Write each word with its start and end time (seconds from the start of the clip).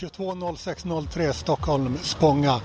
22.06.03 0.00 1.32
Stockholm, 1.32 1.98
Spånga, 2.02 2.60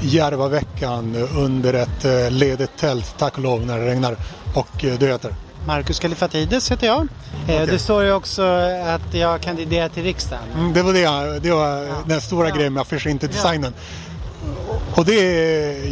Järvaveckan 0.00 1.16
under 1.36 1.74
ett 1.74 2.04
eh, 2.04 2.30
ledigt 2.30 2.76
tält, 2.76 3.14
tack 3.18 3.36
och 3.36 3.42
lov, 3.42 3.66
när 3.66 3.78
det 3.78 3.86
regnar. 3.86 4.16
Och 4.54 4.84
eh, 4.84 4.98
du 4.98 5.06
heter? 5.06 5.34
Marcus 5.66 5.98
Kalifatides 5.98 6.72
heter 6.72 6.86
jag. 6.86 7.08
Okay. 7.44 7.66
Det 7.66 7.78
står 7.78 8.04
ju 8.04 8.12
också 8.12 8.42
att 8.86 9.14
jag 9.14 9.40
kandiderar 9.40 9.88
till 9.88 10.02
riksdagen. 10.02 10.44
Mm, 10.54 10.72
det 10.72 10.82
var, 10.82 10.92
det, 10.92 11.38
det 11.38 11.50
var 11.50 11.82
ja. 11.82 11.94
den 12.06 12.20
stora 12.20 12.48
ja. 12.48 12.54
grejen 12.54 12.72
med 12.72 12.80
affisch, 12.80 13.06
inte 13.06 13.26
designen. 13.26 13.72
Ja. 13.74 14.74
Och 14.94 15.04
det 15.04 15.20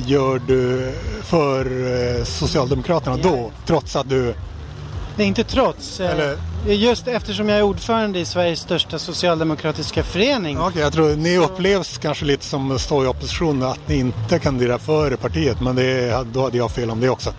gör 0.07 0.41
du 0.47 0.93
för 1.23 2.25
Socialdemokraterna 2.25 3.17
då, 3.17 3.51
trots 3.67 3.97
att 3.97 4.09
du 4.09 4.35
det 5.17 5.23
är 5.23 5.27
inte 5.27 5.45
trots. 5.45 6.01
Eh, 6.01 6.11
Eller? 6.11 6.37
Just 6.67 7.09
eftersom 7.09 7.49
jag 7.49 7.59
är 7.59 7.63
ordförande 7.63 8.19
i 8.19 8.25
Sveriges 8.25 8.61
största 8.61 8.99
socialdemokratiska 8.99 10.03
förening. 10.03 10.59
Okej, 10.59 10.69
okay, 10.69 10.83
jag 10.83 10.93
tror 10.93 11.17
ni 11.17 11.39
upplevs 11.39 11.99
kanske 11.99 12.25
lite 12.25 12.45
som 12.45 12.79
stå 12.79 13.05
i 13.05 13.07
opposition 13.07 13.63
att 13.63 13.89
ni 13.89 13.97
inte 13.97 14.39
kandiderar 14.39 14.79
för 14.79 15.17
partiet. 15.17 15.61
Men 15.61 15.77
det, 15.77 16.25
då 16.33 16.43
hade 16.43 16.57
jag 16.57 16.71
fel 16.71 16.91
om 16.91 17.01
det 17.01 17.09
också. 17.09 17.33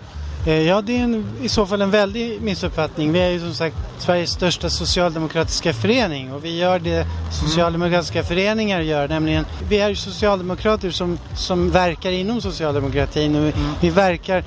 Eh, 0.46 0.62
ja, 0.62 0.80
det 0.80 0.98
är 0.98 1.02
en, 1.02 1.24
i 1.42 1.48
så 1.48 1.66
fall 1.66 1.82
en 1.82 1.90
väldig 1.90 2.42
missuppfattning. 2.42 3.12
Vi 3.12 3.18
är 3.18 3.30
ju 3.30 3.40
som 3.40 3.54
sagt 3.54 3.76
Sveriges 3.98 4.30
största 4.30 4.70
socialdemokratiska 4.70 5.72
förening 5.72 6.32
och 6.32 6.44
vi 6.44 6.58
gör 6.58 6.78
det 6.78 7.06
socialdemokratiska 7.32 8.18
mm. 8.18 8.28
föreningar 8.28 8.80
gör, 8.80 9.08
nämligen 9.08 9.44
vi 9.68 9.78
är 9.78 9.88
ju 9.88 9.96
socialdemokrater 9.96 10.90
som, 10.90 11.18
som 11.36 11.70
verkar 11.70 12.10
inom 12.10 12.40
socialdemokratin 12.40 13.36
och 13.36 13.42
mm. 13.42 13.70
vi 13.80 13.90
verkar 13.90 14.44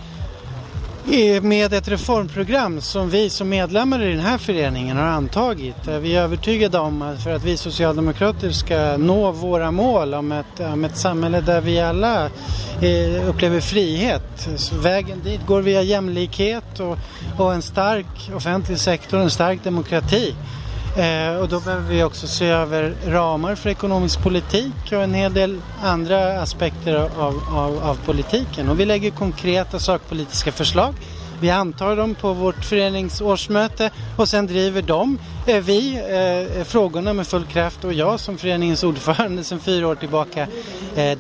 med 1.41 1.73
ett 1.73 1.87
reformprogram 1.87 2.81
som 2.81 3.09
vi 3.09 3.29
som 3.29 3.49
medlemmar 3.49 4.01
i 4.01 4.11
den 4.11 4.19
här 4.19 4.37
föreningen 4.37 4.97
har 4.97 5.05
antagit. 5.05 5.87
Vi 6.01 6.15
är 6.15 6.21
övertygade 6.21 6.79
om 6.79 7.01
att 7.01 7.23
för 7.23 7.35
att 7.35 7.43
vi 7.43 7.57
socialdemokrater 7.57 8.51
ska 8.51 8.97
nå 8.97 9.31
våra 9.31 9.71
mål 9.71 10.13
om 10.13 10.31
ett, 10.31 10.59
om 10.59 10.85
ett 10.85 10.97
samhälle 10.97 11.41
där 11.41 11.61
vi 11.61 11.79
alla 11.79 12.25
eh, 12.81 13.30
upplever 13.30 13.59
frihet. 13.59 14.49
Så 14.55 14.75
vägen 14.75 15.21
dit 15.23 15.45
går 15.47 15.61
via 15.61 15.81
jämlikhet 15.81 16.80
och, 16.80 16.97
och 17.38 17.53
en 17.53 17.61
stark 17.61 18.31
offentlig 18.36 18.77
sektor, 18.77 19.17
och 19.17 19.23
en 19.23 19.31
stark 19.31 19.63
demokrati. 19.63 20.36
Eh, 20.95 21.36
och 21.36 21.50
då 21.50 21.59
behöver 21.59 21.89
vi 21.89 22.03
också 22.03 22.28
se 22.28 22.45
över 22.45 22.94
ramar 23.06 23.56
för 23.56 23.70
ekonomisk 23.70 24.23
politik 24.23 24.73
och 24.86 25.03
en 25.03 25.14
hel 25.14 25.33
del 25.33 25.61
andra 25.83 26.42
aspekter 26.42 26.95
av, 26.95 27.44
av, 27.52 27.83
av 27.83 27.98
politiken. 28.06 28.70
Och 28.70 28.80
vi 28.80 28.86
lägger 28.86 29.11
konkreta 29.11 29.80
sakpolitiska 29.80 30.52
förslag. 30.52 30.94
Vi 31.42 31.50
antar 31.50 31.95
dem 31.95 32.16
på 32.16 32.34
vårt 32.34 32.66
föreningsårsmöte 32.66 33.89
och 34.17 34.30
sen 34.30 34.47
driver 34.47 34.81
de, 34.81 35.17
eh, 35.48 35.64
vi, 35.64 35.95
eh, 35.95 36.59
eh, 36.59 36.64
frågorna 36.64 37.14
med 37.14 37.28
full 37.28 37.45
kraft 37.45 37.83
och 37.83 37.94
jag 37.94 38.20
som 38.20 38.38
föreningens 38.38 38.83
ordförande 38.83 39.44
sedan 39.44 39.59
fyra 39.59 39.88
år 39.88 39.95
tillbaka 39.95 40.48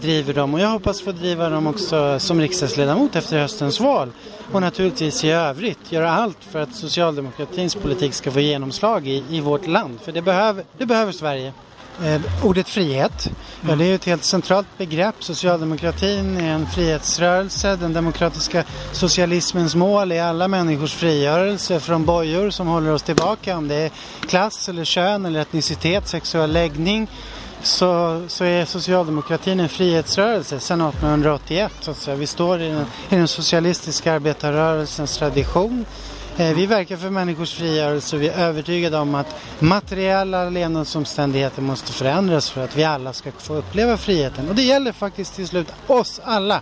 driver 0.01 0.33
dem. 0.33 0.53
Och 0.53 0.59
jag 0.59 0.69
hoppas 0.69 1.01
få 1.01 1.11
driva 1.11 1.49
dem 1.49 1.67
också 1.67 2.19
som 2.19 2.41
riksdagsledamot 2.41 3.15
efter 3.15 3.39
höstens 3.39 3.79
val 3.79 4.11
och 4.51 4.61
naturligtvis 4.61 5.23
i 5.23 5.29
övrigt 5.29 5.91
göra 5.91 6.11
allt 6.11 6.43
för 6.51 6.61
att 6.61 6.75
socialdemokratins 6.75 7.75
politik 7.75 8.13
ska 8.13 8.31
få 8.31 8.39
genomslag 8.39 9.07
i, 9.07 9.23
i 9.29 9.41
vårt 9.41 9.67
land. 9.67 9.99
För 10.01 10.11
det 10.11 10.21
behöver, 10.21 10.63
det 10.77 10.85
behöver 10.85 11.11
Sverige. 11.11 11.53
Eh, 12.05 12.45
ordet 12.45 12.69
frihet, 12.69 13.25
mm. 13.25 13.69
ja, 13.69 13.75
det 13.75 13.91
är 13.91 13.95
ett 13.95 14.05
helt 14.05 14.23
centralt 14.23 14.67
begrepp. 14.77 15.15
Socialdemokratin 15.19 16.37
är 16.37 16.51
en 16.51 16.67
frihetsrörelse. 16.67 17.75
Den 17.75 17.93
demokratiska 17.93 18.63
socialismens 18.91 19.75
mål 19.75 20.11
är 20.11 20.23
alla 20.23 20.47
människors 20.47 20.93
frigörelse 20.93 21.79
från 21.79 22.05
bojor 22.05 22.49
som 22.49 22.67
håller 22.67 22.91
oss 22.91 23.03
tillbaka. 23.03 23.57
Om 23.57 23.67
det 23.67 23.75
är 23.75 23.91
klass 24.27 24.69
eller 24.69 24.85
kön 24.85 25.25
eller 25.25 25.39
etnicitet, 25.39 26.07
sexuell 26.07 26.51
läggning 26.51 27.07
så, 27.63 28.21
så 28.27 28.43
är 28.43 28.65
socialdemokratin 28.65 29.59
en 29.59 29.69
frihetsrörelse 29.69 30.59
sedan 30.59 30.81
1881. 30.81 31.71
Så 31.81 31.91
att 31.91 31.97
säga. 31.97 32.17
Vi 32.17 32.27
står 32.27 32.61
i 32.61 32.67
den, 32.67 32.85
i 33.09 33.15
den 33.15 33.27
socialistiska 33.27 34.13
arbetarrörelsens 34.13 35.17
tradition. 35.17 35.85
Eh, 36.37 36.55
vi 36.55 36.65
verkar 36.65 36.97
för 36.97 37.09
människors 37.09 37.53
frigörelse 37.53 38.15
och 38.15 38.21
vi 38.21 38.27
är 38.27 38.39
övertygade 38.39 38.97
om 38.97 39.15
att 39.15 39.35
materiella 39.59 40.49
levnadsomständigheter 40.49 41.61
måste 41.61 41.91
förändras 41.91 42.49
för 42.49 42.63
att 42.63 42.77
vi 42.77 42.83
alla 42.83 43.13
ska 43.13 43.31
få 43.31 43.55
uppleva 43.55 43.97
friheten. 43.97 44.49
Och 44.49 44.55
det 44.55 44.61
gäller 44.61 44.91
faktiskt 44.91 45.35
till 45.35 45.47
slut 45.47 45.73
oss 45.87 46.21
alla. 46.23 46.61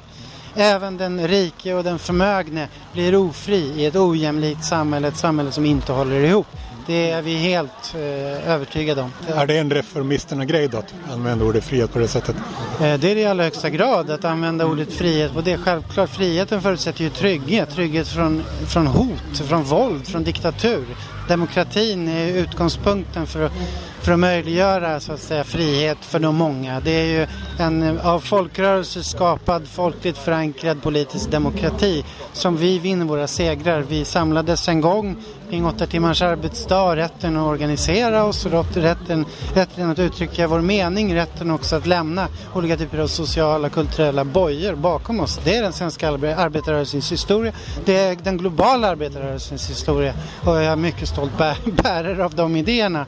Även 0.55 0.97
den 0.97 1.27
rike 1.27 1.73
och 1.73 1.83
den 1.83 1.99
förmögne 1.99 2.67
blir 2.93 3.15
ofri 3.15 3.73
i 3.75 3.85
ett 3.85 3.95
ojämlikt 3.95 4.65
samhälle, 4.65 5.07
ett 5.07 5.17
samhälle 5.17 5.51
som 5.51 5.65
inte 5.65 5.91
håller 5.91 6.19
ihop. 6.19 6.47
Det 6.89 7.11
är 7.11 7.21
vi 7.21 7.35
helt 7.35 7.95
eh, 7.95 8.51
övertygade 8.51 9.01
om. 9.01 9.11
Är 9.27 9.47
det 9.47 9.57
en 9.57 9.71
reformisterna-grej 9.71 10.67
då 10.67 10.77
att 10.77 10.93
använda 11.11 11.45
ordet 11.45 11.63
frihet 11.63 11.93
på 11.93 11.99
det 11.99 12.07
sättet? 12.07 12.35
Eh, 12.35 12.79
det 12.79 13.11
är 13.11 13.15
det 13.15 13.21
i 13.21 13.25
allra 13.25 13.43
högsta 13.43 13.69
grad 13.69 14.11
att 14.11 14.25
använda 14.25 14.65
ordet 14.65 14.93
frihet 14.93 15.33
på 15.33 15.41
det. 15.41 15.57
Självklart, 15.57 16.09
friheten 16.09 16.61
förutsätter 16.61 17.03
ju 17.03 17.09
trygghet. 17.09 17.69
Trygghet 17.69 18.07
från, 18.07 18.43
från 18.67 18.87
hot, 18.87 19.37
från 19.47 19.63
våld, 19.63 20.07
från 20.07 20.23
diktatur. 20.23 20.85
Demokratin 21.27 22.07
är 22.07 22.27
utgångspunkten 22.27 23.27
för 23.27 23.45
att, 23.45 23.53
för 24.01 24.11
att 24.11 24.19
möjliggöra 24.19 24.99
så 24.99 25.13
att 25.13 25.19
säga, 25.19 25.43
frihet 25.43 25.97
för 26.01 26.19
de 26.19 26.35
många. 26.35 26.79
Det 26.79 26.91
är 26.91 27.05
ju 27.05 27.27
en 27.59 27.99
av 27.99 28.19
folkrörelser 28.19 29.01
skapad, 29.01 29.67
folkligt 29.67 30.17
förankrad 30.17 30.81
politisk 30.81 31.31
demokrati 31.31 32.05
som 32.33 32.57
vi 32.57 32.79
vinner 32.79 33.05
våra 33.05 33.27
segrar. 33.27 33.81
Vi 33.81 34.05
samlades 34.05 34.67
en 34.67 34.81
gång 34.81 35.15
kring 35.49 35.65
åtta 35.65 35.85
timmars 35.85 36.21
arbetsdag, 36.21 36.95
rätten 36.95 37.37
att 37.37 37.47
organisera 37.47 38.23
oss, 38.23 38.45
rätten, 38.75 39.25
rätten 39.53 39.89
att 39.89 39.99
uttrycka 39.99 40.47
vår 40.47 40.61
mening, 40.61 41.15
rätten 41.15 41.51
också 41.51 41.75
att 41.75 41.85
lämna 41.85 42.27
olika 42.53 42.77
typer 42.77 42.97
av 42.97 43.07
sociala 43.07 43.69
kulturella 43.69 44.25
bojor 44.25 44.75
bakom 44.75 45.19
oss. 45.19 45.39
Det 45.43 45.55
är 45.55 45.63
den 45.63 45.73
svenska 45.73 46.09
arbetarrörelsens 46.09 47.11
historia. 47.11 47.53
Det 47.85 47.97
är 47.97 48.17
den 48.23 48.37
globala 48.37 48.87
arbetarrörelsens 48.87 49.69
historia 49.69 50.13
och 50.45 50.55
jag 50.55 50.63
är 50.63 50.75
mycket 50.75 51.09
stolt 51.09 51.31
bärare 51.83 52.25
av 52.25 52.35
de 52.35 52.55
idéerna. 52.55 53.05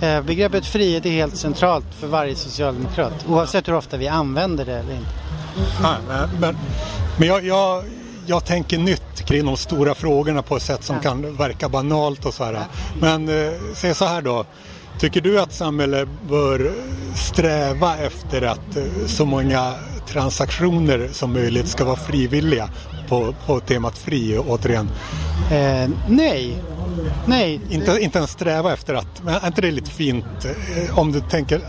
Eh, 0.00 0.22
begreppet 0.22 0.66
frihet 0.66 1.06
är 1.06 1.10
helt 1.10 1.36
centralt 1.36 1.86
för 2.00 2.06
varje 2.06 2.34
socialdemokrat 2.34 3.24
oavsett 3.28 3.68
hur 3.68 3.74
ofta 3.74 3.96
vi 3.96 4.08
använder 4.08 4.64
det 4.64 4.78
eller 4.78 4.92
inte. 4.94 5.10
Ja, 5.82 5.96
men, 6.40 6.56
men 7.18 7.28
jag, 7.28 7.44
jag 7.46 7.84
jag 8.26 8.44
tänker 8.44 8.78
nytt 8.78 9.22
kring 9.26 9.46
de 9.46 9.56
stora 9.56 9.94
frågorna 9.94 10.42
på 10.42 10.56
ett 10.56 10.62
sätt 10.62 10.84
som 10.84 10.96
ja. 10.96 11.02
kan 11.02 11.36
verka 11.36 11.68
banalt 11.68 12.26
och 12.26 12.34
så 12.34 12.44
här. 12.44 12.58
Men 13.00 13.28
eh, 13.28 13.52
säg 13.74 13.94
så 13.94 14.04
här 14.04 14.22
då. 14.22 14.44
Tycker 14.98 15.20
du 15.20 15.40
att 15.40 15.52
samhället 15.52 16.08
bör 16.28 16.72
sträva 17.16 17.96
efter 17.96 18.42
att 18.42 18.76
eh, 18.76 19.06
så 19.06 19.24
många 19.24 19.74
transaktioner 20.08 21.08
som 21.12 21.32
möjligt 21.32 21.68
ska 21.68 21.84
vara 21.84 21.96
frivilliga 21.96 22.68
på, 23.08 23.34
på 23.46 23.60
temat 23.60 23.98
fri 23.98 24.38
återigen? 24.38 24.88
Eh, 25.50 25.90
nej, 26.08 26.56
Nej. 27.26 27.60
Inte, 27.70 27.98
inte 28.00 28.18
ens 28.18 28.30
sträva 28.30 28.72
efter 28.72 28.94
att, 28.94 29.22
men 29.24 29.34
är 29.34 29.46
inte 29.46 29.60
det 29.60 29.70
lite 29.70 29.90
fint 29.90 30.24
eh, 30.44 30.98
om 30.98 31.12
du 31.12 31.20
tänker 31.20 31.60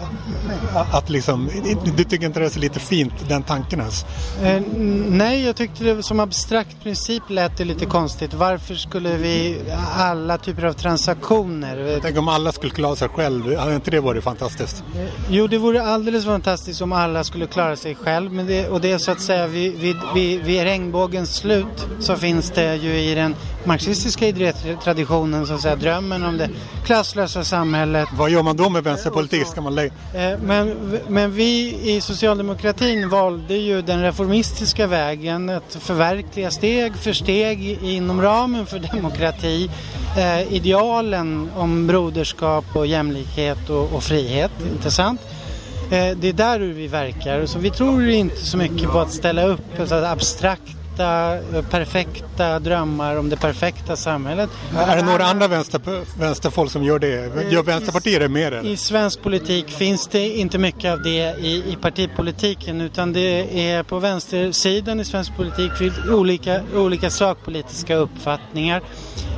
att 0.91 1.09
liksom, 1.09 1.49
du 1.97 2.03
tycker 2.03 2.25
inte 2.25 2.39
det 2.39 2.55
är 2.55 2.59
lite 2.59 2.79
fint 2.79 3.13
den 3.29 3.43
tanken 3.43 3.79
ens? 3.79 4.05
Eh, 4.43 4.61
nej, 5.07 5.45
jag 5.45 5.55
tyckte 5.55 5.83
det 5.83 6.03
som 6.03 6.19
abstrakt 6.19 6.83
princip 6.83 7.23
lät 7.29 7.57
det 7.57 7.65
lite 7.65 7.85
konstigt. 7.85 8.33
Varför 8.33 8.75
skulle 8.75 9.17
vi 9.17 9.57
alla 9.97 10.37
typer 10.37 10.65
av 10.65 10.73
transaktioner? 10.73 11.99
Tänk 12.01 12.17
om 12.17 12.27
alla 12.27 12.51
skulle 12.51 12.71
klara 12.73 12.95
sig 12.95 13.09
själv, 13.09 13.57
hade 13.57 13.75
inte 13.75 13.91
det 13.91 13.99
varit 13.99 14.23
fantastiskt? 14.23 14.83
Eh, 14.95 15.05
jo, 15.29 15.47
det 15.47 15.57
vore 15.57 15.83
alldeles 15.83 16.25
fantastiskt 16.25 16.81
om 16.81 16.91
alla 16.91 17.23
skulle 17.23 17.47
klara 17.47 17.75
sig 17.75 17.95
själv. 17.95 18.31
Men 18.31 18.47
det, 18.47 18.69
och 18.69 18.81
det 18.81 18.91
är 18.91 18.97
så 18.97 19.11
att 19.11 19.21
säga 19.21 19.47
vid, 19.47 19.79
vid, 19.79 19.95
vid, 20.15 20.43
vid 20.43 20.63
regnbågens 20.63 21.35
slut 21.35 21.87
så 21.99 22.15
finns 22.15 22.51
det 22.51 22.75
ju 22.75 22.99
i 22.99 23.15
den 23.15 23.35
marxistiska 23.63 24.27
idétraditionen 24.27 25.04
så 25.45 25.53
att 25.53 25.61
säga 25.61 25.75
drömmen 25.75 26.23
om 26.23 26.38
det 26.38 26.49
klasslösa 26.85 27.43
samhället. 27.43 28.09
Vad 28.17 28.29
gör 28.29 28.43
man 28.43 28.57
då 28.57 28.69
med 28.69 28.83
vänsterpolitik? 28.83 29.47
Ska 29.47 29.61
man 29.61 29.75
lägga... 29.75 29.93
Eh, 30.13 30.39
men, 30.39 30.99
men 31.07 31.31
vi 31.31 31.79
i 31.96 32.02
socialdemokratin 32.02 33.09
valde 33.09 33.55
ju 33.55 33.81
den 33.81 34.02
reformistiska 34.02 34.87
vägen 34.87 35.49
att 35.49 35.78
förverkliga 35.79 36.52
steg 36.52 36.96
för 36.96 37.13
steg 37.13 37.79
inom 37.84 38.22
ramen 38.22 38.66
för 38.66 38.79
demokrati 38.79 39.69
eh, 40.17 40.53
idealen 40.53 41.49
om 41.55 41.87
broderskap 41.87 42.66
och 42.73 42.87
jämlikhet 42.87 43.69
och, 43.69 43.93
och 43.93 44.03
frihet. 44.03 44.52
Intressant. 44.75 45.22
Eh, 45.91 46.17
det 46.17 46.29
är 46.29 46.34
där 46.34 46.59
vi 46.59 46.87
verkar. 46.87 47.46
Så 47.46 47.59
vi 47.59 47.72
tror 47.72 48.09
inte 48.09 48.46
så 48.46 48.57
mycket 48.57 48.90
på 48.90 48.99
att 48.99 49.11
ställa 49.11 49.43
upp 49.43 49.79
ett 49.79 49.91
abstrakt 49.91 50.84
perfekta, 50.95 51.61
perfekta 51.69 52.59
drömmar 52.59 53.15
om 53.15 53.29
det 53.29 53.35
perfekta 53.35 53.95
samhället. 53.95 54.49
Är 54.77 54.95
det 54.95 55.01
några 55.01 55.25
andra 55.25 55.47
vänster, 55.47 55.81
vänsterfolk 56.19 56.71
som 56.71 56.83
gör 56.83 56.99
det? 56.99 57.51
Gör 57.51 57.63
Vänsterpartiet 57.63 58.19
det 58.19 58.29
mer? 58.29 58.51
Eller? 58.51 58.69
I 58.69 58.77
svensk 58.77 59.21
politik 59.21 59.69
finns 59.69 60.07
det 60.07 60.29
inte 60.29 60.57
mycket 60.57 60.93
av 60.93 61.01
det 61.01 61.35
i, 61.39 61.63
i 61.71 61.77
partipolitiken 61.81 62.81
utan 62.81 63.13
det 63.13 63.69
är 63.71 63.83
på 63.83 63.99
vänstersidan 63.99 64.99
i 64.99 65.05
svensk 65.05 65.35
politik 65.35 65.71
olika, 66.09 66.61
olika 66.75 67.09
sakpolitiska 67.09 67.95
uppfattningar. 67.95 68.81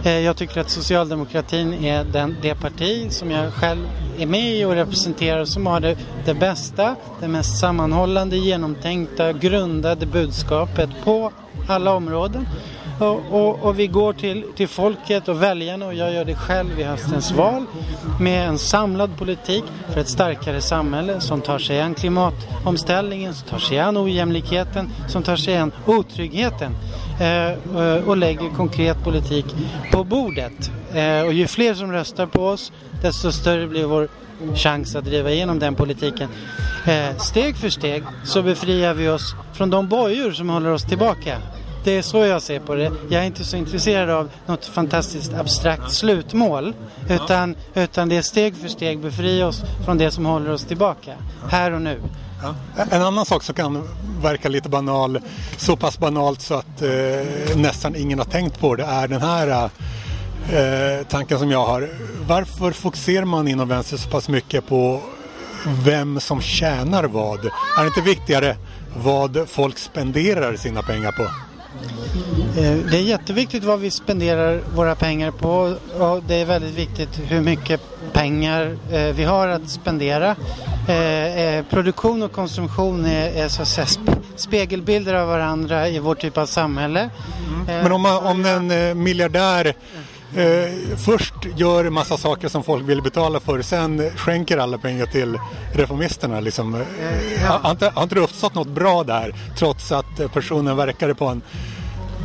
Eh, 0.03 0.19
jag 0.19 0.37
tycker 0.37 0.61
att 0.61 0.69
socialdemokratin 0.69 1.73
är 1.73 2.03
den, 2.03 2.35
det 2.41 2.55
parti 2.55 3.11
som 3.11 3.31
jag 3.31 3.53
själv 3.53 3.87
är 4.17 4.25
med 4.25 4.55
i 4.55 4.65
och 4.65 4.73
representerar 4.73 5.45
som 5.45 5.67
har 5.67 5.79
det, 5.79 5.97
det 6.25 6.33
bästa, 6.33 6.95
det 7.19 7.27
mest 7.27 7.59
sammanhållande, 7.59 8.37
genomtänkta, 8.37 9.33
grundade 9.33 10.05
budskapet 10.05 10.89
på 11.03 11.31
alla 11.67 11.93
områden. 11.93 12.47
Och, 12.99 13.21
och, 13.31 13.59
och, 13.63 13.79
vi 13.79 13.87
går 13.87 14.13
till, 14.13 14.45
till 14.55 14.67
folket 14.67 15.27
och 15.27 15.43
väljarna 15.43 15.85
och 15.85 15.93
jag 15.93 16.13
gör 16.13 16.25
det 16.25 16.35
själv 16.35 16.79
i 16.79 16.83
höstens 16.83 17.31
val 17.31 17.65
med 18.19 18.47
en 18.47 18.57
samlad 18.57 19.17
politik 19.17 19.63
för 19.93 20.01
ett 20.01 20.09
starkare 20.09 20.61
samhälle 20.61 21.21
som 21.21 21.41
tar 21.41 21.59
sig 21.59 21.81
an 21.81 21.93
klimatomställningen, 21.93 23.33
som 23.33 23.47
tar 23.47 23.59
sig 23.59 23.79
an 23.79 23.97
ojämlikheten, 23.97 24.89
som 25.07 25.23
tar 25.23 25.35
sig 25.35 25.57
an 25.57 25.71
otryggheten 25.85 26.75
eh, 27.19 27.47
eh 27.47 28.07
och 28.07 28.17
lägger 28.17 28.49
konkret 28.49 29.03
politik 29.03 29.45
på 29.91 30.03
bordet. 30.03 30.71
Eh, 30.93 31.21
och 31.21 31.33
ju 31.33 31.47
fler 31.47 31.73
som 31.73 31.91
röstar 31.91 32.25
på 32.25 32.47
oss 32.47 32.71
desto 33.01 33.31
större 33.31 33.67
blir 33.67 33.85
vår 33.85 34.07
chans 34.55 34.95
att 34.95 35.05
driva 35.05 35.31
igenom 35.31 35.59
den 35.59 35.75
politiken. 35.75 36.29
Eh, 36.85 37.17
steg 37.17 37.57
för 37.57 37.69
steg 37.69 38.03
så 38.23 38.41
befriar 38.41 38.93
vi 38.93 39.09
oss 39.09 39.35
från 39.53 39.69
de 39.69 39.87
bojor 39.87 40.31
som 40.31 40.49
håller 40.49 40.69
oss 40.69 40.83
tillbaka 40.83 41.37
det 41.83 41.91
är 41.91 42.01
så 42.01 42.25
jag 42.25 42.41
ser 42.41 42.59
på 42.59 42.75
det. 42.75 42.91
Jag 43.09 43.21
är 43.21 43.25
inte 43.25 43.43
så 43.43 43.57
intresserad 43.57 44.09
av 44.09 44.29
något 44.45 44.65
fantastiskt 44.65 45.33
abstrakt 45.33 45.91
slutmål. 45.91 46.73
Utan, 47.09 47.55
utan 47.73 48.09
det 48.09 48.17
är 48.17 48.21
steg 48.21 48.57
för 48.57 48.67
steg 48.67 48.99
befria 48.99 49.47
oss 49.47 49.63
från 49.85 49.97
det 49.97 50.11
som 50.11 50.25
håller 50.25 50.51
oss 50.51 50.65
tillbaka. 50.65 51.13
Här 51.49 51.71
och 51.71 51.81
nu. 51.81 52.01
Ja. 52.41 52.55
En 52.91 53.01
annan 53.01 53.25
sak 53.25 53.43
som 53.43 53.55
kan 53.55 53.89
verka 54.21 54.49
lite 54.49 54.69
banal, 54.69 55.19
så 55.57 55.75
pass 55.75 55.99
banalt 55.99 56.41
så 56.41 56.53
att 56.53 56.81
eh, 56.81 57.57
nästan 57.57 57.95
ingen 57.95 58.19
har 58.19 58.25
tänkt 58.25 58.59
på 58.59 58.75
det, 58.75 58.83
är 58.83 59.07
den 59.07 59.21
här 59.21 59.69
eh, 60.51 61.05
tanken 61.09 61.39
som 61.39 61.51
jag 61.51 61.65
har. 61.65 61.89
Varför 62.27 62.71
fokuserar 62.71 63.25
man 63.25 63.47
inom 63.47 63.67
vänster 63.67 63.97
så 63.97 64.09
pass 64.09 64.29
mycket 64.29 64.67
på 64.67 65.01
vem 65.65 66.19
som 66.19 66.41
tjänar 66.41 67.03
vad? 67.03 67.45
Är 67.45 67.81
det 67.81 67.87
inte 67.87 68.01
viktigare 68.01 68.55
vad 68.95 69.49
folk 69.49 69.77
spenderar 69.77 70.55
sina 70.55 70.81
pengar 70.81 71.11
på? 71.11 71.46
Eh, 72.57 72.77
det 72.91 72.97
är 72.97 73.01
jätteviktigt 73.01 73.63
vad 73.63 73.79
vi 73.79 73.91
spenderar 73.91 74.61
våra 74.75 74.95
pengar 74.95 75.31
på 75.31 75.75
och 75.99 76.23
det 76.27 76.35
är 76.35 76.45
väldigt 76.45 76.75
viktigt 76.75 77.19
hur 77.27 77.41
mycket 77.41 77.81
pengar 78.13 78.77
eh, 78.91 79.15
vi 79.15 79.23
har 79.23 79.47
att 79.47 79.69
spendera. 79.69 80.35
Eh, 80.87 81.65
produktion 81.69 82.23
och 82.23 82.31
konsumtion 82.31 83.05
är, 83.05 83.47
så 83.47 83.61
att 83.61 83.67
säga 83.67 83.87
spegelbilder 84.35 85.13
av 85.13 85.27
varandra 85.27 85.87
i 85.89 85.99
vår 85.99 86.15
typ 86.15 86.37
av 86.37 86.45
samhälle. 86.45 87.09
Mm. 87.49 87.83
Men 87.83 87.91
om, 87.91 88.01
man, 88.01 88.25
om 88.25 88.45
en 88.45 89.03
miljardär 89.03 89.73
Eh, 90.35 90.97
först 90.97 91.33
gör 91.55 91.85
en 91.85 91.93
massa 91.93 92.17
saker 92.17 92.47
som 92.47 92.63
folk 92.63 92.89
vill 92.89 93.01
betala 93.01 93.39
för, 93.39 93.61
sen 93.61 94.09
skänker 94.15 94.57
alla 94.57 94.77
pengar 94.77 95.05
till 95.05 95.39
reformisterna. 95.73 96.39
Liksom. 96.39 96.75
Eh, 96.75 96.81
ja. 97.43 97.59
Har, 97.63 97.71
inte, 97.71 97.91
har 97.95 98.03
inte 98.03 98.15
det 98.15 98.21
uppstått 98.21 98.55
något 98.55 98.67
bra 98.67 99.03
där 99.03 99.35
trots 99.57 99.91
att 99.91 100.33
personen 100.33 100.77
verkade 100.77 101.15
på 101.15 101.25
en 101.25 101.41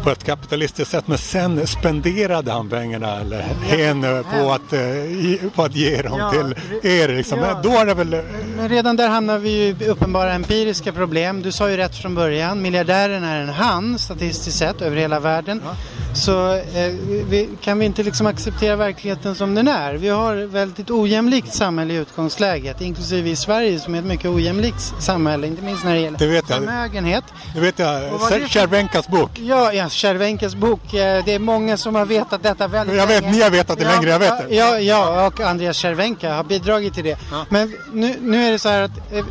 på 0.03 0.11
ett 0.11 0.25
kapitalistiskt 0.25 0.91
sätt 0.91 1.09
men 1.09 1.19
sen 1.19 1.67
spenderade 1.67 2.53
han 2.53 2.69
pengarna 2.69 3.21
eller 3.21 3.41
henne 3.63 4.23
på 4.23 4.53
att, 4.53 4.73
eh, 4.73 5.51
på 5.55 5.63
att 5.63 5.75
ge 5.75 6.03
dem 6.03 6.19
ja, 6.19 6.31
till 6.31 6.55
er. 6.91 7.09
Liksom. 7.09 7.39
Ja, 7.39 7.61
Då 7.63 7.71
är 7.71 7.87
det 7.87 7.95
väl... 7.95 8.23
Men 8.57 8.69
redan 8.69 8.97
där 8.97 9.09
hamnar 9.09 9.39
vi 9.39 9.51
i 9.51 9.89
uppenbara 9.89 10.33
empiriska 10.33 10.93
problem. 10.93 11.43
Du 11.43 11.53
sa 11.53 11.71
ju 11.71 11.77
rätt 11.77 11.97
från 11.97 12.15
början, 12.15 12.63
miljardären 12.63 13.25
är 13.25 13.41
en 13.41 13.49
han 13.49 13.99
statistiskt 13.99 14.59
sett 14.59 14.83
över 14.83 14.97
hela 14.97 15.21
världen. 15.21 15.63
Ja. 15.65 15.77
Så 16.14 16.55
eh, 16.55 16.93
vi, 17.29 17.49
kan 17.61 17.79
vi 17.79 17.85
inte 17.85 18.03
liksom 18.03 18.26
acceptera 18.26 18.76
verkligheten 18.76 19.35
som 19.35 19.55
den 19.55 19.69
är. 19.69 19.94
Vi 19.94 20.09
har 20.09 20.37
väldigt 20.37 20.91
ojämlikt 20.91 21.55
samhälle 21.55 21.94
i 21.94 21.97
utgångsläget, 21.97 22.81
inklusive 22.81 23.31
i 23.31 23.37
Sverige 23.37 23.81
som 23.81 23.94
är 23.94 23.99
ett 23.99 24.05
mycket 24.05 24.31
ojämlikt 24.31 24.94
samhälle, 24.99 25.47
inte 25.47 25.62
minst 25.62 25.85
när 25.85 25.94
det 25.94 26.00
gäller 26.00 26.19
det 26.19 26.26
vet 26.26 26.44
jag. 26.49 26.59
förmögenhet. 26.59 27.25
Det 27.55 27.61
vet 27.61 27.79
jag, 27.79 28.20
Cervenkas 28.50 29.09
bok. 29.09 29.31
Ja, 29.35 29.73
ja 29.73 29.88
Cervenkes 29.88 30.55
bok. 30.55 30.94
Eh, 30.94 31.25
det 31.25 31.35
är 31.35 31.38
många 31.38 31.76
som 31.76 31.94
har 31.94 32.06
vetat 32.06 32.43
detta 32.43 32.69
väldigt 32.69 32.97
jag 32.97 33.06
vet, 33.06 33.23
länge. 33.23 33.37
Ni 33.37 33.43
har 33.43 33.50
vetat 33.50 33.79
det 33.79 33.85
ja, 33.85 33.91
längre, 33.91 34.11
jag 34.11 34.19
vet 34.19 34.49
det. 34.49 34.55
Ja, 34.55 34.79
ja, 34.79 35.26
och 35.26 35.41
Andreas 35.41 35.76
Cervenka 35.76 36.35
har 36.35 36.44
bidragit 36.44 36.94
till 36.94 37.05
det. 37.05 37.19
Ja. 37.31 37.47
Men 37.49 37.75
nu, 37.93 38.17
nu 38.20 38.44
är 38.44 38.53
det 38.53 38.58
så 38.58 38.69
här 38.69 38.82
att 38.82 39.12
eh, 39.12 39.25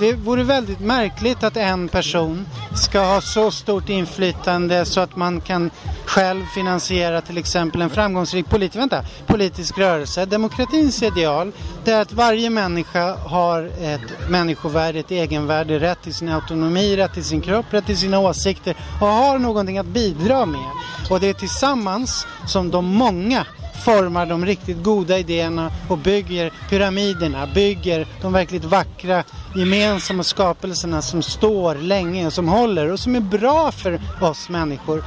det 0.00 0.12
vore 0.12 0.42
väldigt 0.42 0.80
märkligt 0.80 1.42
att 1.42 1.56
en 1.56 1.88
person 1.88 2.46
ska 2.74 3.00
ha 3.00 3.20
så 3.20 3.50
stort 3.50 3.88
inflytande 3.88 4.84
så 4.84 5.00
att 5.00 5.16
man 5.16 5.35
kan 5.40 5.70
själv 6.06 6.44
finansiera 6.54 7.20
till 7.20 7.38
exempel 7.38 7.82
en 7.82 7.90
framgångsrik 7.90 8.48
politi 8.48 8.78
vänta, 8.78 9.04
politisk 9.26 9.78
rörelse. 9.78 10.26
Demokratins 10.26 11.02
ideal 11.02 11.52
det 11.84 11.90
är 11.90 12.02
att 12.02 12.12
varje 12.12 12.50
människa 12.50 13.16
har 13.16 13.70
ett 13.80 14.30
människovärde, 14.30 14.98
ett 14.98 15.10
egenvärde, 15.10 15.78
rätt 15.78 16.02
till 16.02 16.14
sin 16.14 16.28
autonomi, 16.28 16.96
rätt 16.96 17.14
till 17.14 17.24
sin 17.24 17.40
kropp, 17.40 17.66
rätt 17.70 17.86
till 17.86 17.98
sina 17.98 18.18
åsikter 18.18 18.76
och 19.00 19.06
har 19.06 19.38
någonting 19.38 19.78
att 19.78 19.86
bidra 19.86 20.46
med. 20.46 20.70
Och 21.10 21.20
det 21.20 21.28
är 21.28 21.34
tillsammans 21.34 22.26
som 22.46 22.70
de 22.70 22.84
många 22.84 23.46
formar 23.84 24.26
de 24.26 24.46
riktigt 24.46 24.82
goda 24.82 25.18
idéerna 25.18 25.70
och 25.88 25.98
bygger 25.98 26.52
pyramiderna, 26.70 27.46
bygger 27.54 28.06
de 28.22 28.32
verkligt 28.32 28.64
vackra 28.64 29.24
gemensamma 29.56 30.22
skapelserna 30.22 31.02
som 31.02 31.22
står 31.22 31.74
länge 31.74 32.26
och 32.26 32.32
som 32.32 32.48
håller 32.48 32.92
och 32.92 33.00
som 33.00 33.16
är 33.16 33.20
bra 33.20 33.72
för 33.72 34.00
oss 34.20 34.48
människor. 34.48 35.04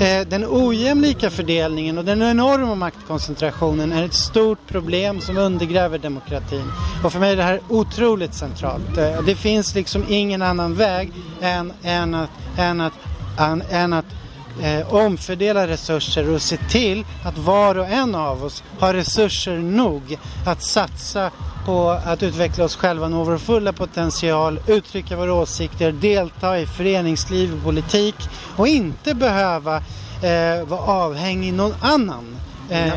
Eh, 0.00 0.28
den 0.28 0.44
ojämlika 0.48 1.30
fördelningen 1.30 1.98
och 1.98 2.04
den 2.04 2.22
enorma 2.22 2.74
maktkoncentrationen 2.74 3.92
är 3.92 4.04
ett 4.04 4.14
stort 4.14 4.66
problem 4.66 5.20
som 5.20 5.38
undergräver 5.38 5.98
demokratin. 5.98 6.72
Och 7.04 7.12
för 7.12 7.20
mig 7.20 7.32
är 7.32 7.36
det 7.36 7.42
här 7.42 7.60
otroligt 7.68 8.34
centralt. 8.34 8.98
Eh, 8.98 9.22
det 9.22 9.34
finns 9.34 9.74
liksom 9.74 10.04
ingen 10.08 10.42
annan 10.42 10.74
väg 10.74 11.12
än, 11.40 11.72
än 11.82 12.14
att, 12.14 12.30
än 12.56 12.80
att, 12.80 12.92
än, 13.38 13.62
än 13.70 13.92
att 13.92 14.06
eh, 14.62 14.94
omfördela 14.94 15.66
resurser 15.66 16.30
och 16.30 16.42
se 16.42 16.56
till 16.56 17.04
att 17.24 17.38
var 17.38 17.78
och 17.78 17.86
en 17.86 18.14
av 18.14 18.44
oss 18.44 18.62
har 18.78 18.94
resurser 18.94 19.58
nog 19.58 20.18
att 20.46 20.62
satsa 20.62 21.30
på 21.64 21.90
att 21.90 22.22
utveckla 22.22 22.64
oss 22.64 22.76
själva, 22.76 23.08
nå 23.08 23.24
vår 23.24 23.38
fulla 23.38 23.72
potential, 23.72 24.60
uttrycka 24.66 25.16
våra 25.16 25.34
åsikter, 25.34 25.92
delta 25.92 26.58
i 26.58 26.66
föreningsliv 26.66 27.54
och 27.54 27.62
politik 27.62 28.14
och 28.56 28.68
inte 28.68 29.14
behöva 29.14 29.76
eh, 29.76 30.64
vara 30.66 30.80
avhängig 30.80 31.52
någon 31.54 31.74
annan. 31.80 32.36
Eh, 32.70 32.88
jag, 32.88 32.96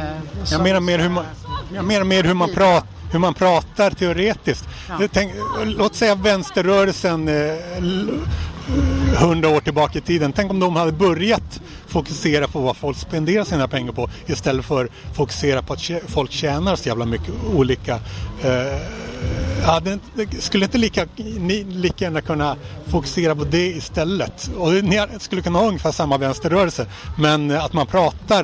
jag 0.52 0.62
menar 0.62 0.80
mer 0.80 1.00
hur 1.00 1.10
man, 1.10 1.26
jag 1.74 1.86
menar 1.86 2.04
mer 2.04 2.24
hur 2.24 2.34
man 2.34 2.50
pratar 2.54 2.88
hur 3.12 3.20
man 3.20 3.34
pratar 3.34 3.92
teoretiskt. 3.92 4.68
Ja. 4.90 5.08
Tänk, 5.12 5.34
låt 5.66 5.96
säga 5.96 6.16
vänsterrörelsen 6.16 7.28
eh, 7.28 7.56
hundra 9.18 9.50
år 9.50 9.60
tillbaka 9.60 9.98
i 10.00 10.02
tiden. 10.02 10.34
Tänk 10.34 10.52
om 10.52 10.60
de 10.60 10.76
hade 10.76 10.92
börjat 10.92 11.62
fokusera 11.88 12.48
på 12.48 12.60
vad 12.60 12.78
folk 12.78 12.98
spenderar 12.98 13.44
sina 13.44 13.68
pengar 13.68 13.92
på 13.92 14.10
istället 14.26 14.66
för 14.66 14.86
att 14.86 15.16
fokusera 15.16 15.62
på 15.62 15.74
att 15.74 15.92
folk 16.08 16.32
tjänar 16.32 16.76
så 16.76 16.90
jävla 16.90 17.06
mycket 17.06 17.34
olika. 17.54 18.00
Eh, 18.44 18.82
ja, 19.66 19.82
det, 20.14 20.42
skulle 20.42 20.66
inte 20.66 20.78
lika, 20.78 21.06
ni 21.40 21.64
lika 21.64 22.06
gärna 22.06 22.22
kunna 22.22 22.56
fokusera 22.88 23.36
på 23.36 23.44
det 23.44 23.68
istället. 23.68 24.52
Och 24.58 24.72
ni 24.72 25.08
skulle 25.20 25.42
kunna 25.42 25.60
ha 25.60 25.68
ungefär 25.68 25.92
samma 25.92 26.18
vänsterrörelse 26.18 26.86
men 27.18 27.52
att 27.52 27.74
man 27.74 27.88
pratar 27.88 28.44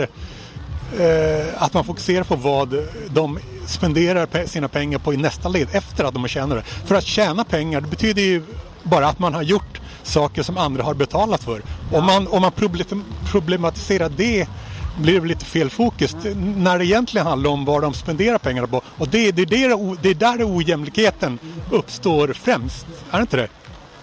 eh, 1.00 1.64
att 1.64 1.74
man 1.74 1.84
fokuserar 1.84 2.24
på 2.24 2.36
vad 2.36 2.88
de 3.10 3.40
spenderar 3.66 4.48
sina 4.48 4.68
pengar 4.68 5.00
på 5.00 5.14
i 5.14 5.18
nästa 5.18 5.50
led 5.50 5.68
efter 5.72 6.04
att 6.04 6.14
de 6.14 6.24
har 6.24 6.28
tjänat 6.28 6.58
det. 6.58 6.88
För 6.88 6.96
att 6.96 7.06
tjäna 7.06 7.44
pengar 7.44 7.82
det 7.82 7.88
betyder 7.88 8.22
ju 8.22 8.44
bara 8.84 9.08
att 9.08 9.20
man 9.20 9.34
har 9.34 9.42
gjort 9.42 9.82
saker 10.08 10.44
som 10.44 10.58
andra 10.58 10.84
har 10.84 10.94
betalat 10.94 11.44
för. 11.44 11.62
Om 11.92 12.06
man, 12.06 12.28
om 12.28 12.42
man 12.42 12.52
problematiserar 13.32 14.12
det 14.18 14.48
blir 14.98 15.22
det 15.22 15.28
lite 15.28 15.46
fel 15.46 15.70
fokus 15.70 16.16
när 16.58 16.80
det 16.80 16.86
egentligen 16.86 17.28
handlar 17.28 17.50
om 17.50 17.66
vad 17.66 17.82
de 17.82 17.94
spenderar 17.94 18.38
pengarna 18.38 18.68
på. 18.68 18.82
Och 18.98 19.08
det, 19.08 19.32
det, 19.32 19.46
det, 19.46 19.68
det 20.02 20.10
är 20.10 20.14
där 20.14 20.58
ojämlikheten 20.58 21.40
uppstår 21.72 22.34
främst, 22.34 22.86
är 23.12 23.18
det 23.18 23.22
inte 23.22 23.38
det? 23.38 23.48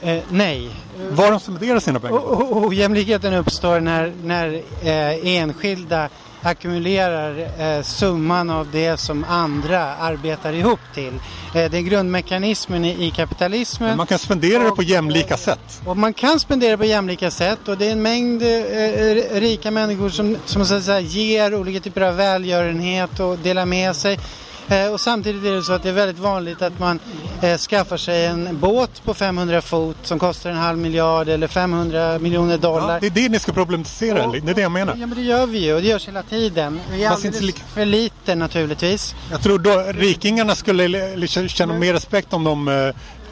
Eh, 0.04 0.22
nej. 0.30 0.70
Var 1.10 1.30
de 1.30 1.40
spenderar 1.40 1.80
sina 1.80 2.00
pengar? 2.00 2.20
Ojämlikheten 2.68 3.34
uppstår 3.34 3.80
när, 3.80 4.12
när 4.24 4.62
eh, 4.82 5.36
enskilda 5.36 6.08
ackumulerar 6.44 7.48
eh, 7.58 7.82
summan 7.82 8.50
av 8.50 8.68
det 8.72 8.96
som 8.96 9.24
andra 9.28 9.94
arbetar 9.94 10.52
ihop 10.52 10.80
till. 10.94 11.14
Eh, 11.54 11.70
det 11.70 11.78
är 11.78 11.80
grundmekanismen 11.80 12.84
i, 12.84 13.06
i 13.06 13.10
kapitalismen. 13.10 13.88
Men 13.88 13.96
man 13.96 14.06
kan 14.06 14.18
spendera 14.18 14.62
det 14.64 14.70
på 14.70 14.82
jämlika 14.82 15.36
sätt. 15.36 15.80
Och 15.86 15.96
man 15.96 16.12
kan 16.12 16.40
spendera 16.40 16.76
på 16.76 16.84
jämlika 16.84 17.30
sätt 17.30 17.68
och 17.68 17.78
det 17.78 17.86
är 17.86 17.92
en 17.92 18.02
mängd 18.02 18.42
eh, 18.42 19.40
rika 19.40 19.70
människor 19.70 20.08
som, 20.08 20.36
som 20.44 20.66
så 20.66 20.74
att 20.74 20.84
säga, 20.84 21.00
ger 21.00 21.54
olika 21.54 21.80
typer 21.80 22.00
av 22.00 22.16
välgörenhet 22.16 23.20
och 23.20 23.38
delar 23.38 23.66
med 23.66 23.96
sig. 23.96 24.18
Eh, 24.68 24.92
och 24.92 25.00
samtidigt 25.00 25.44
är 25.44 25.52
det 25.52 25.62
så 25.62 25.72
att 25.72 25.82
det 25.82 25.88
är 25.88 25.92
väldigt 25.92 26.18
vanligt 26.18 26.62
att 26.62 26.78
man 26.78 26.98
eh, 27.42 27.58
skaffar 27.58 27.96
sig 27.96 28.26
en 28.26 28.58
båt 28.60 29.04
på 29.04 29.14
500 29.14 29.62
fot 29.62 29.96
som 30.02 30.18
kostar 30.18 30.50
en 30.50 30.56
halv 30.56 30.78
miljard 30.78 31.28
eller 31.28 31.46
500 31.46 32.18
miljoner 32.18 32.58
dollar. 32.58 32.94
Ja, 32.94 33.00
det 33.00 33.06
är 33.06 33.10
det 33.10 33.28
ni 33.28 33.38
ska 33.38 33.52
problematisera, 33.52 34.26
det 34.26 34.50
är 34.50 34.54
det 34.54 34.60
jag 34.62 34.72
menar. 34.72 34.96
Ja 35.00 35.06
men 35.06 35.18
det 35.18 35.24
gör 35.24 35.46
vi 35.46 35.58
ju 35.58 35.74
och 35.74 35.82
det 35.82 35.88
görs 35.88 36.08
hela 36.08 36.22
tiden. 36.22 36.80
Vi 36.90 37.04
är 37.04 37.08
Fast 37.08 37.24
alldeles 37.24 37.40
lika- 37.46 37.64
för 37.74 37.84
lite 37.84 38.34
naturligtvis. 38.34 39.14
Jag 39.30 39.42
tror 39.42 39.58
då 39.58 39.84
rikingarna 39.88 40.54
skulle 40.54 41.26
känna 41.48 41.74
mer 41.74 41.92
respekt 41.92 42.32
om, 42.32 42.44
de, 42.44 42.68
eh, 42.68 42.74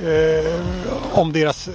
eh, 0.08 0.60
om 1.12 1.32
deras 1.32 1.68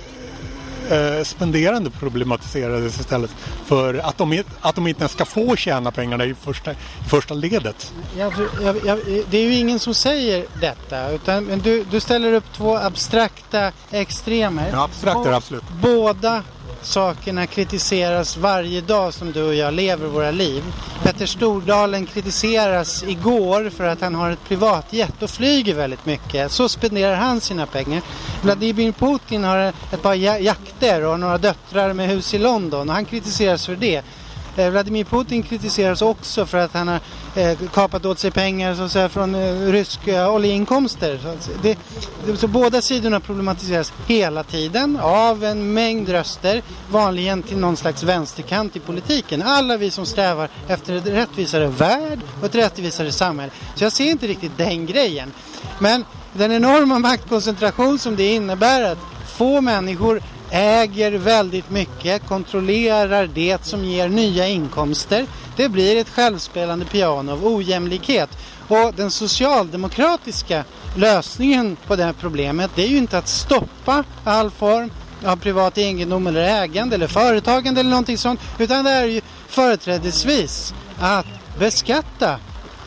eh, 0.91 1.23
spenderande 1.23 1.89
problematiserades 1.89 2.99
istället 2.99 3.31
för 3.65 3.93
att 3.93 4.17
de, 4.17 4.43
att 4.61 4.75
de 4.75 4.87
inte 4.87 5.01
ens 5.01 5.11
ska 5.11 5.25
få 5.25 5.55
tjäna 5.55 5.91
pengarna 5.91 6.25
i 6.25 6.33
första, 6.33 6.71
i 6.71 6.75
första 7.09 7.33
ledet. 7.33 7.93
Jag, 8.17 8.33
jag, 8.61 8.85
jag, 8.85 8.99
det 9.29 9.37
är 9.37 9.43
ju 9.43 9.55
ingen 9.55 9.79
som 9.79 9.93
säger 9.93 10.45
detta 10.61 11.09
utan 11.11 11.61
du, 11.63 11.83
du 11.91 11.99
ställer 11.99 12.33
upp 12.33 12.53
två 12.53 12.77
abstrakta 12.77 13.71
extremer. 13.91 14.69
Ja, 14.71 14.83
abstrakt 14.83 15.25
är 15.25 15.29
det 15.29 15.35
absolut. 15.35 15.63
Båda 15.81 16.43
sakerna 16.81 17.47
kritiseras 17.47 18.37
varje 18.37 18.81
dag 18.81 19.13
som 19.13 19.31
du 19.31 19.43
och 19.43 19.55
jag 19.55 19.73
lever 19.73 20.07
våra 20.07 20.31
liv. 20.31 20.63
Petter 21.03 21.25
Stordalen 21.25 22.05
kritiseras 22.05 23.03
igår 23.03 23.69
för 23.69 23.83
att 23.83 24.01
han 24.01 24.15
har 24.15 24.31
ett 24.31 24.47
privatjet 24.47 25.23
och 25.23 25.29
flyger 25.29 25.73
väldigt 25.73 26.05
mycket. 26.05 26.51
Så 26.51 26.69
spenderar 26.69 27.15
han 27.15 27.41
sina 27.41 27.65
pengar. 27.65 28.01
Vladimir 28.41 28.91
Putin 28.91 29.43
har 29.43 29.57
ett 29.57 30.01
par 30.01 30.13
jakter 30.13 31.05
och 31.05 31.19
några 31.19 31.37
döttrar 31.37 31.93
med 31.93 32.07
hus 32.07 32.33
i 32.33 32.37
London 32.37 32.89
och 32.89 32.95
han 32.95 33.05
kritiseras 33.05 33.65
för 33.65 33.75
det. 33.75 34.03
Eh, 34.57 34.69
Vladimir 34.69 35.03
Putin 35.03 35.43
kritiseras 35.43 36.01
också 36.01 36.45
för 36.45 36.57
att 36.57 36.73
han 36.73 36.87
har 36.87 36.99
eh, 37.35 37.57
kapat 37.73 38.05
åt 38.05 38.19
sig 38.19 38.31
pengar 38.31 38.75
så 38.75 38.81
att 38.81 38.91
säga, 38.91 39.09
från 39.09 39.35
eh, 39.35 39.71
ryska 39.71 40.29
oljeinkomster. 40.31 41.19
Så, 41.23 41.51
det, 41.61 41.77
det, 42.25 42.37
så 42.37 42.47
båda 42.47 42.81
sidorna 42.81 43.19
problematiseras 43.19 43.93
hela 44.07 44.43
tiden 44.43 44.99
av 45.01 45.43
en 45.43 45.73
mängd 45.73 46.09
röster, 46.09 46.61
vanligen 46.91 47.43
till 47.43 47.57
någon 47.57 47.77
slags 47.77 48.03
vänsterkant 48.03 48.75
i 48.75 48.79
politiken. 48.79 49.41
Alla 49.41 49.77
vi 49.77 49.91
som 49.91 50.05
strävar 50.05 50.49
efter 50.67 50.95
ett 50.95 51.07
rättvisare 51.07 51.67
värld 51.67 52.19
och 52.39 52.45
ett 52.45 52.55
rättvisare 52.55 53.11
samhälle. 53.11 53.51
Så 53.75 53.83
jag 53.83 53.91
ser 53.91 54.11
inte 54.11 54.27
riktigt 54.27 54.57
den 54.57 54.85
grejen. 54.85 55.31
Men 55.79 56.05
den 56.33 56.51
enorma 56.51 56.99
maktkoncentration 56.99 57.99
som 57.99 58.15
det 58.15 58.33
innebär 58.35 58.91
att 58.91 58.99
få 59.37 59.61
människor 59.61 60.21
äger 60.51 61.11
väldigt 61.11 61.69
mycket, 61.69 62.27
kontrollerar 62.27 63.29
det 63.33 63.65
som 63.65 63.85
ger 63.85 64.09
nya 64.09 64.47
inkomster. 64.47 65.25
Det 65.55 65.69
blir 65.69 65.97
ett 65.97 66.09
självspelande 66.09 66.85
piano 66.85 67.31
av 67.31 67.47
ojämlikhet. 67.47 68.29
Och 68.67 68.93
den 68.95 69.11
socialdemokratiska 69.11 70.63
lösningen 70.95 71.77
på 71.87 71.95
det 71.95 72.03
här 72.03 72.13
problemet 72.19 72.71
det 72.75 72.83
är 72.83 72.87
ju 72.87 72.97
inte 72.97 73.17
att 73.17 73.27
stoppa 73.27 74.03
all 74.23 74.51
form 74.51 74.91
av 75.25 75.35
privat 75.35 75.77
egendom 75.77 76.27
eller 76.27 76.63
ägande 76.63 76.95
eller 76.95 77.07
företagande 77.07 77.79
eller 77.79 77.89
någonting 77.89 78.17
sånt. 78.17 78.39
Utan 78.57 78.85
det 78.85 78.91
är 78.91 79.05
ju 79.05 79.21
företrädesvis 79.47 80.73
att 80.99 81.25
beskatta 81.59 82.39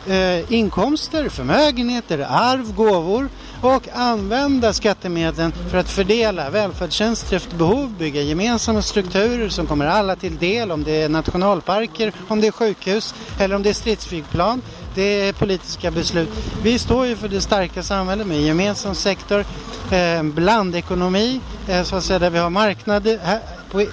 eh, 0.07 0.53
inkomster, 0.53 1.29
förmögenheter, 1.29 2.25
arv, 2.29 2.73
gåvor 2.75 3.29
och 3.61 3.87
använda 3.93 4.73
skattemedlen 4.73 5.51
för 5.69 5.77
att 5.77 5.89
fördela 5.89 6.49
välfärdstjänster 6.49 7.35
efter 7.35 7.57
behov, 7.57 7.93
bygga 7.99 8.21
gemensamma 8.21 8.81
strukturer 8.81 9.49
som 9.49 9.67
kommer 9.67 9.85
alla 9.85 10.15
till 10.15 10.37
del, 10.37 10.71
om 10.71 10.83
det 10.83 11.01
är 11.01 11.09
nationalparker, 11.09 12.13
om 12.27 12.41
det 12.41 12.47
är 12.47 12.51
sjukhus 12.51 13.15
eller 13.39 13.55
om 13.55 13.63
det 13.63 13.69
är 13.69 13.73
stridsflygplan. 13.73 14.61
Det 14.95 15.01
är 15.01 15.33
politiska 15.33 15.91
beslut. 15.91 16.29
Vi 16.63 16.79
står 16.79 17.05
ju 17.05 17.15
för 17.15 17.27
det 17.27 17.41
starka 17.41 17.83
samhället 17.83 18.27
med 18.27 18.41
gemensam 18.41 18.95
sektor, 18.95 19.45
eh, 19.91 20.23
blandekonomi, 20.23 21.41
eh, 21.67 21.83
så 21.83 21.95
att 21.95 22.03
säga, 22.03 22.19
där 22.19 22.29
vi 22.29 22.39
har 22.39 22.49
marknader. 22.49 23.19
Här, 23.23 23.39
på, 23.71 23.85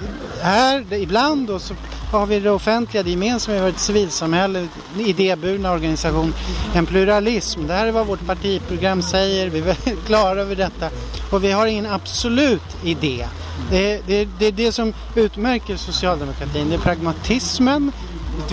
här 0.43 0.93
ibland 0.93 1.47
då 1.47 1.59
så 1.59 1.75
har 2.11 2.27
vi 2.27 2.41
det 2.41 2.51
offentliga, 2.51 3.03
det 3.03 3.11
gemensamma, 3.11 3.55
vi 3.55 3.61
har 3.61 3.69
ett 3.69 3.79
civilsamhälle, 3.79 4.59
en 4.59 5.01
idéburna 5.01 5.73
organisation, 5.73 6.35
en 6.75 6.87
pluralism. 6.87 7.67
Det 7.67 7.75
här 7.75 7.87
är 7.87 7.93
vad 7.93 8.07
vårt 8.07 8.27
partiprogram 8.27 9.03
säger, 9.03 9.51
vi 9.51 9.59
är 9.59 9.63
väldigt 9.63 10.05
klara 10.07 10.41
över 10.41 10.57
detta. 10.57 10.91
Och 11.31 11.45
vi 11.45 11.53
har 11.53 11.67
ingen 11.67 11.87
absolut 11.87 12.77
idé. 12.85 13.27
Det 13.71 13.93
är 13.93 14.01
det, 14.07 14.29
det, 14.39 14.47
är 14.47 14.53
det 14.53 14.73
som 14.73 14.95
utmärker 15.15 15.77
socialdemokratin, 15.77 16.69
det 16.69 16.75
är 16.75 16.79
pragmatismen, 16.79 17.93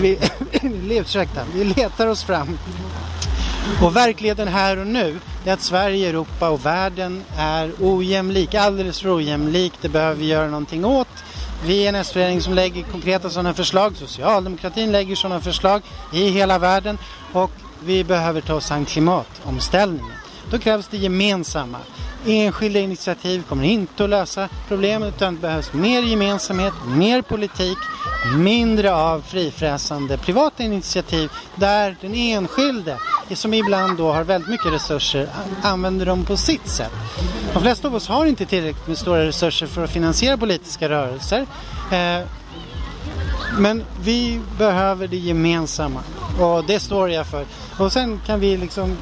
vi, 0.00 0.18
ursäkta, 1.00 1.40
vi 1.54 1.64
letar 1.64 2.06
oss 2.06 2.24
fram. 2.24 2.58
Och 3.82 3.96
verkligheten 3.96 4.48
här 4.48 4.78
och 4.78 4.86
nu 4.86 5.18
är 5.44 5.52
att 5.52 5.60
Sverige, 5.60 6.08
Europa 6.08 6.48
och 6.48 6.66
världen 6.66 7.22
är 7.38 7.72
ojämlik, 7.80 8.54
alldeles 8.54 9.00
för 9.00 9.16
ojämlik. 9.16 9.72
Det 9.80 9.88
behöver 9.88 10.14
vi 10.14 10.26
göra 10.26 10.46
någonting 10.46 10.84
åt. 10.84 11.08
Vi 11.64 11.84
är 11.84 11.88
en 11.88 11.94
S-förening 11.94 12.40
som 12.40 12.54
lägger 12.54 12.82
konkreta 12.82 13.30
sådana 13.30 13.54
förslag. 13.54 13.96
Socialdemokratin 13.96 14.92
lägger 14.92 15.16
sådana 15.16 15.40
förslag 15.40 15.82
i 16.12 16.28
hela 16.28 16.58
världen 16.58 16.98
och 17.32 17.50
vi 17.84 18.04
behöver 18.04 18.40
ta 18.40 18.54
oss 18.54 18.70
an 18.70 18.84
klimatomställningen. 18.84 20.12
Då 20.50 20.58
krävs 20.58 20.88
det 20.88 20.96
gemensamma. 20.96 21.78
Enskilda 22.26 22.78
initiativ 22.80 23.42
kommer 23.48 23.64
inte 23.64 24.04
att 24.04 24.10
lösa 24.10 24.48
problemet 24.68 25.14
utan 25.14 25.34
det 25.34 25.40
behövs 25.40 25.72
mer 25.72 26.02
gemensamhet, 26.02 26.74
mer 26.86 27.22
politik, 27.22 27.78
mindre 28.36 28.94
av 28.94 29.20
frifräsande 29.20 30.18
privata 30.18 30.62
initiativ 30.62 31.30
där 31.54 31.96
den 32.00 32.14
enskilde, 32.14 32.98
som 33.34 33.54
ibland 33.54 33.98
då 33.98 34.12
har 34.12 34.24
väldigt 34.24 34.50
mycket 34.50 34.72
resurser, 34.72 35.28
använder 35.62 36.06
dem 36.06 36.24
på 36.24 36.36
sitt 36.36 36.68
sätt. 36.68 36.92
De 37.52 37.62
flesta 37.62 37.88
av 37.88 37.94
oss 37.94 38.08
har 38.08 38.26
inte 38.26 38.46
tillräckligt 38.46 38.88
med 38.88 38.98
stora 38.98 39.26
resurser 39.26 39.66
för 39.66 39.84
att 39.84 39.90
finansiera 39.90 40.36
politiska 40.36 40.88
rörelser. 40.88 41.46
Eh, 41.92 42.26
men 43.58 43.84
vi 44.00 44.40
behöver 44.58 45.08
det 45.08 45.16
gemensamma 45.16 46.00
och 46.40 46.64
det 46.64 46.80
står 46.80 47.10
jag 47.10 47.26
för. 47.26 47.44
Och 47.78 47.92
sen 47.92 48.20
kan 48.26 48.40
vi 48.40 48.56
liksom 48.56 48.96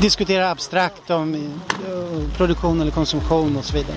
diskutera 0.00 0.50
abstrakt 0.50 1.10
om 1.10 1.34
eh, 1.34 2.36
produktion 2.36 2.80
eller 2.80 2.90
konsumtion 2.90 3.56
och 3.56 3.64
så 3.64 3.74
vidare. 3.74 3.96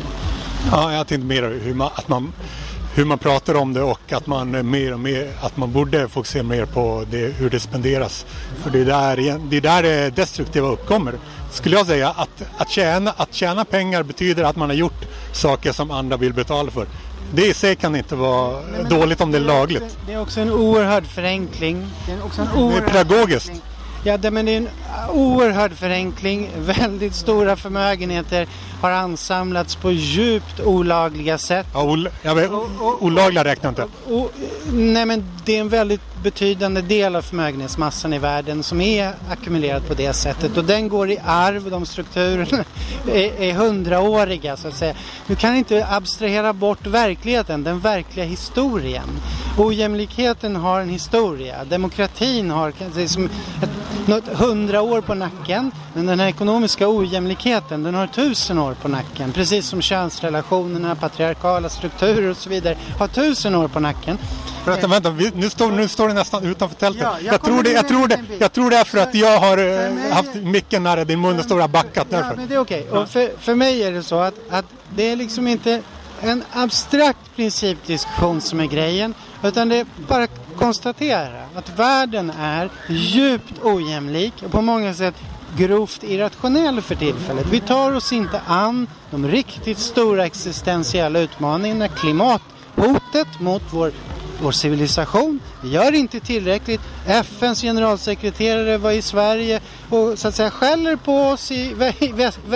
Ja, 0.72 0.94
jag 0.94 1.08
tänkte 1.08 1.28
mer 1.28 1.60
hur 1.64 1.74
man, 1.74 1.90
att 1.96 2.08
man, 2.08 2.34
hur 2.96 3.06
man 3.06 3.18
pratar 3.18 3.56
om 3.56 3.74
det 3.74 3.82
och 3.82 4.12
att 4.14 4.28
man 4.28 4.70
mer 4.70 4.94
och 4.94 5.00
mer, 5.00 5.32
att 5.42 5.58
man 5.58 5.72
borde 5.72 6.08
fokusera 6.10 6.44
mer 6.44 6.66
på 6.66 7.06
det, 7.12 7.18
hur 7.18 7.50
det 7.50 7.60
spenderas. 7.60 8.26
För 8.64 8.70
det 8.70 8.80
är 8.80 8.86
där, 8.86 9.40
det 9.50 9.58
är 9.58 9.62
där 9.62 9.84
det 9.84 10.10
destruktiva 10.10 10.68
uppkommer. 10.68 11.14
Skulle 11.52 11.76
jag 11.78 11.88
säga 11.88 12.10
att, 12.10 12.42
att, 12.58 12.70
tjäna, 12.70 13.12
att 13.18 13.34
tjäna 13.34 13.66
pengar 13.66 14.04
betyder 14.04 14.44
att 14.44 14.56
man 14.56 14.70
har 14.70 14.76
gjort 14.76 15.06
saker 15.34 15.72
som 15.72 15.92
andra 15.92 16.18
vill 16.18 16.34
betala 16.34 16.72
för. 16.72 16.86
Det 17.34 17.48
i 17.48 17.54
sig 17.54 17.76
kan 17.76 17.96
inte 17.96 18.16
vara 18.16 18.62
dåligt 18.90 19.22
om 19.22 19.32
det 19.32 19.38
är 19.38 19.42
lagligt. 19.42 19.98
Det 20.08 20.14
är 20.14 20.22
också 20.22 20.42
en 20.42 20.52
oerhörd 20.52 21.06
förenkling. 21.06 21.88
Det 22.06 22.12
är 22.12 22.26
också 22.26 22.42
en 22.42 22.48
Det 22.54 22.60
är 22.60 22.64
oerhörd 22.64 22.88
pedagogiskt. 22.92 23.46
förenkling. 23.46 23.71
Ja, 24.04 24.18
det, 24.18 24.32
men 24.32 24.46
det 24.46 24.52
är 24.52 24.58
en 24.58 24.70
oerhörd 25.10 25.74
förenkling. 25.74 26.50
Väldigt 26.58 27.16
stora 27.16 27.56
förmögenheter 27.56 28.48
har 28.82 28.92
ansamlats 28.92 29.76
på 29.76 29.92
djupt 29.92 30.60
olagliga 30.60 31.38
sätt. 31.38 31.68
Ja, 31.74 31.84
ol, 31.84 32.10
vet, 32.24 32.52
olagliga 33.00 33.44
räknar 33.44 33.70
inte. 33.70 33.88
Och, 34.08 34.32
nej 34.74 35.06
men 35.06 35.24
det 35.46 35.56
är 35.56 35.62
en 35.62 35.70
väldigt 35.70 36.11
betydande 36.24 36.82
del 36.82 37.16
av 37.16 37.22
förmögenhetsmassan 37.22 38.14
i 38.14 38.20
världen 38.20 38.64
som 38.64 38.82
är 38.82 39.14
ackumulerad 39.30 39.88
på 39.88 39.94
det 39.94 40.14
sättet 40.14 40.58
och 40.58 40.66
den 40.66 40.90
går 40.90 41.12
i 41.12 41.18
arv, 41.26 41.70
de 41.70 41.86
strukturerna 41.86 42.64
är, 43.08 43.42
är 43.42 43.54
hundraåriga 43.54 44.58
så 44.58 44.68
att 44.68 44.76
säga. 44.76 44.94
Du 45.28 45.36
kan 45.36 45.56
inte 45.56 45.88
abstrahera 45.88 46.54
bort 46.54 46.88
verkligheten, 46.88 47.64
den 47.64 47.80
verkliga 47.80 48.26
historien. 48.26 49.10
Ojämlikheten 49.58 50.56
har 50.56 50.82
en 50.82 50.90
historia, 50.90 51.64
demokratin 51.64 52.50
har 52.50 52.74
liksom 52.96 53.26
ett, 53.62 54.08
något 54.08 54.28
hundra 54.28 54.82
år 54.82 55.02
på 55.02 55.14
nacken 55.14 55.72
men 55.94 56.06
den 56.06 56.20
här 56.20 56.28
ekonomiska 56.28 56.90
ojämlikheten 56.90 57.84
den 57.84 57.96
har 57.96 58.08
tusen 58.08 58.60
år 58.60 58.74
på 58.74 58.88
nacken. 58.88 59.32
Precis 59.32 59.66
som 59.66 59.82
könsrelationerna, 59.82 60.96
patriarkala 60.96 61.70
strukturer 61.70 62.30
och 62.30 62.38
så 62.38 62.50
vidare 62.50 62.78
har 63.00 63.08
tusen 63.08 63.56
år 63.56 63.68
på 63.68 63.80
nacken. 63.80 64.18
Vänta, 64.66 64.88
vänta, 64.88 65.16
nu, 65.36 65.50
står, 65.50 65.72
nu 65.72 65.88
står 65.88 66.08
det 66.08 66.14
nästan 66.14 66.46
utanför 66.46 66.76
tältet. 66.76 67.02
Ja, 67.04 67.18
jag 67.22 67.34
jag, 67.34 67.42
tror 67.44 67.64
det, 67.64 67.72
jag, 67.72 67.88
tror 67.88 68.08
det, 68.08 68.20
jag 68.40 68.54
tror 68.54 68.70
det 68.70 68.78
är 68.78 68.84
för 68.84 68.98
att 68.98 69.16
jag 69.16 69.40
har 69.40 69.58
eh, 69.58 69.64
mig- 69.94 70.12
haft 70.12 70.34
micken 70.36 70.84
nära 70.84 71.06
din 71.06 71.22
mun 71.22 71.40
och 71.40 71.46
står 71.46 71.64
och 71.64 71.70
backat 71.70 72.08
Ja, 72.10 72.18
därför. 72.18 72.36
men 72.36 72.48
det 72.48 72.56
är 72.56 72.60
okej. 72.60 72.90
Och 72.90 73.10
för, 73.10 73.32
för 73.40 73.56
mig 73.56 73.84
är 73.84 73.92
det 73.92 74.04
så 74.04 74.20
att, 74.20 74.34
att 74.50 74.66
det 74.96 75.04
är 75.04 75.16
liksom 75.16 75.48
inte 75.48 75.82
en 76.22 76.44
abstrakt 76.54 77.36
principdiskussion 77.36 78.42
som 78.42 78.60
är 78.60 78.66
grejen. 78.66 79.14
Utan 79.44 79.70
det 79.70 79.76
är 79.78 79.86
bara 80.08 80.24
att 80.24 80.40
konstatera 80.58 81.42
att 81.56 81.80
världen 81.80 82.32
är 82.40 82.70
djupt 82.90 83.54
ojämlik 83.64 84.34
och 84.46 84.52
på 84.52 84.62
många 84.62 84.94
sätt 84.94 85.16
grovt 85.58 86.04
irrationell 86.04 86.82
för 86.82 86.96
tillfället. 86.96 87.46
Vi 87.52 87.60
tar 87.60 87.94
oss 87.96 88.14
inte 88.14 88.42
an 88.48 88.88
de 89.12 89.28
riktigt 89.28 89.80
stora 89.80 90.26
existentiella 90.26 91.20
utmaningarna, 91.20 91.88
klimathotet 91.88 93.40
mot 93.40 93.64
vår, 93.72 93.92
vår 94.42 94.52
civilisation, 94.52 95.40
Vi 95.62 95.70
gör 95.70 95.92
inte 95.92 96.20
tillräckligt. 96.20 96.82
FNs 97.06 97.62
generalsekreterare 97.62 98.78
var 98.78 98.92
i 98.92 99.02
Sverige 99.02 99.60
och 99.90 100.20
så 100.20 100.28
att 100.28 100.36
säga 100.36 100.52
skäller 100.52 100.96
på 100.96 101.14
oss 101.14 101.52
i 101.52 101.76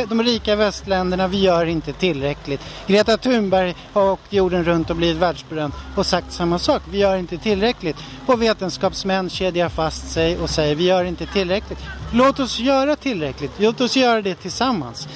de 0.10 0.24
rika 0.24 0.56
västländerna. 0.56 1.28
Vi 1.28 1.42
gör 1.42 1.66
inte 1.66 1.94
tillräckligt. 1.94 2.62
Greta 2.88 3.18
Thunberg 3.18 3.76
har 3.94 4.12
åkt 4.12 4.34
jorden 4.34 4.64
runt 4.64 4.90
och 4.90 4.96
blivit 4.96 5.18
världsberömd 5.18 5.74
och 5.96 6.06
sagt 6.06 6.34
samma 6.34 6.60
sak. 6.60 6.82
Vi 6.92 6.98
gör 6.98 7.18
inte 7.18 7.38
tillräckligt. 7.38 7.98
Och 8.26 8.42
vetenskapsmän 8.42 9.30
kedjar 9.30 9.70
fast 9.70 10.12
sig 10.12 10.38
och 10.38 10.50
säger 10.50 10.76
vi 10.76 10.84
gör 10.84 11.04
inte 11.04 11.26
tillräckligt. 11.26 11.80
Låt 12.14 12.40
oss 12.40 12.60
göra 12.60 12.96
tillräckligt. 12.96 13.52
Låt 13.58 13.82
oss 13.82 13.96
göra 13.96 14.22
det 14.22 14.36
tillsammans. 14.36 15.08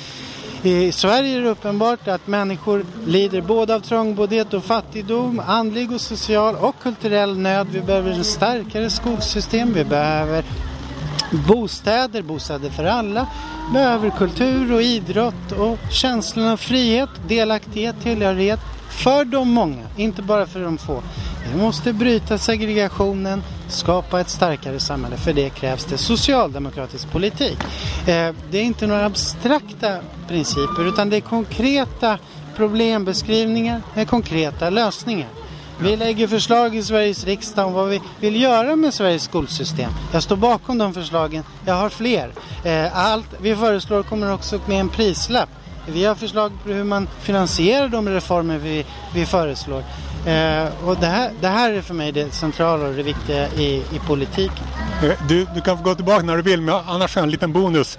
I 0.63 0.91
Sverige 0.91 1.37
är 1.37 1.41
det 1.41 1.49
uppenbart 1.49 2.07
att 2.07 2.27
människor 2.27 2.85
lider 3.05 3.41
både 3.41 3.75
av 3.75 3.79
trångboddhet 3.79 4.53
och 4.53 4.63
fattigdom, 4.63 5.41
andlig 5.47 5.91
och 5.91 6.01
social 6.01 6.55
och 6.55 6.75
kulturell 6.81 7.37
nöd. 7.37 7.67
Vi 7.71 7.81
behöver 7.81 8.11
en 8.11 8.23
starkare 8.23 8.89
skolsystem, 8.89 9.73
vi 9.73 9.83
behöver 9.85 10.43
bostäder, 11.47 12.21
bostäder 12.21 12.69
för 12.69 12.83
alla, 12.83 13.27
vi 13.67 13.73
behöver 13.73 14.09
kultur 14.09 14.73
och 14.73 14.81
idrott 14.81 15.51
och 15.59 15.77
känslan 15.91 16.47
av 16.47 16.57
frihet, 16.57 17.09
delaktighet, 17.27 17.95
tillhörighet 18.03 18.59
för 18.89 19.25
de 19.25 19.49
många, 19.49 19.83
inte 19.95 20.21
bara 20.21 20.45
för 20.45 20.59
de 20.59 20.77
få. 20.77 21.03
Vi 21.51 21.61
måste 21.61 21.93
bryta 21.93 22.37
segregationen, 22.37 23.43
skapa 23.67 24.21
ett 24.21 24.29
starkare 24.29 24.79
samhälle. 24.79 25.17
För 25.17 25.33
det 25.33 25.49
krävs 25.49 25.85
det 25.85 25.97
socialdemokratisk 25.97 27.11
politik. 27.11 27.57
Eh, 28.07 28.33
det 28.51 28.57
är 28.57 28.63
inte 28.63 28.87
några 28.87 29.05
abstrakta 29.05 29.97
principer 30.27 30.87
utan 30.87 31.09
det 31.09 31.17
är 31.17 31.21
konkreta 31.21 32.17
problembeskrivningar 32.55 33.81
med 33.95 34.09
konkreta 34.09 34.69
lösningar. 34.69 35.29
Vi 35.81 35.95
lägger 35.95 36.27
förslag 36.27 36.75
i 36.75 36.83
Sveriges 36.83 37.23
riksdag 37.25 37.67
om 37.67 37.73
vad 37.73 37.89
vi 37.89 38.01
vill 38.19 38.41
göra 38.41 38.75
med 38.75 38.93
Sveriges 38.93 39.23
skolsystem. 39.23 39.91
Jag 40.13 40.23
står 40.23 40.35
bakom 40.35 40.77
de 40.77 40.93
förslagen. 40.93 41.43
Jag 41.65 41.73
har 41.73 41.89
fler. 41.89 42.31
Eh, 42.63 42.97
allt 42.97 43.27
vi 43.41 43.55
föreslår 43.55 44.03
kommer 44.03 44.33
också 44.33 44.59
med 44.65 44.79
en 44.79 44.89
prislapp. 44.89 45.49
Vi 45.87 46.05
har 46.05 46.15
förslag 46.15 46.51
på 46.63 46.69
hur 46.69 46.83
man 46.83 47.07
finansierar 47.21 47.87
de 47.87 48.09
reformer 48.09 48.57
vi, 48.57 48.85
vi 49.13 49.25
föreslår. 49.25 49.83
Eh, 50.25 50.87
och 50.87 50.97
det 50.99 51.07
här, 51.07 51.31
det 51.41 51.47
här 51.47 51.73
är 51.73 51.81
för 51.81 51.93
mig 51.93 52.11
det 52.11 52.31
centrala 52.31 52.87
och 52.87 52.93
det 52.93 53.03
viktiga 53.03 53.47
i, 53.47 53.75
i 53.75 53.99
politiken. 54.07 54.65
Du, 55.27 55.47
du 55.55 55.61
kan 55.61 55.77
få 55.77 55.83
gå 55.83 55.95
tillbaka 55.95 56.25
när 56.25 56.35
du 56.35 56.41
vill, 56.41 56.61
men 56.61 56.75
annars 56.75 57.15
har 57.15 57.21
jag 57.21 57.25
en 57.25 57.31
liten 57.31 57.53
bonus. 57.53 57.97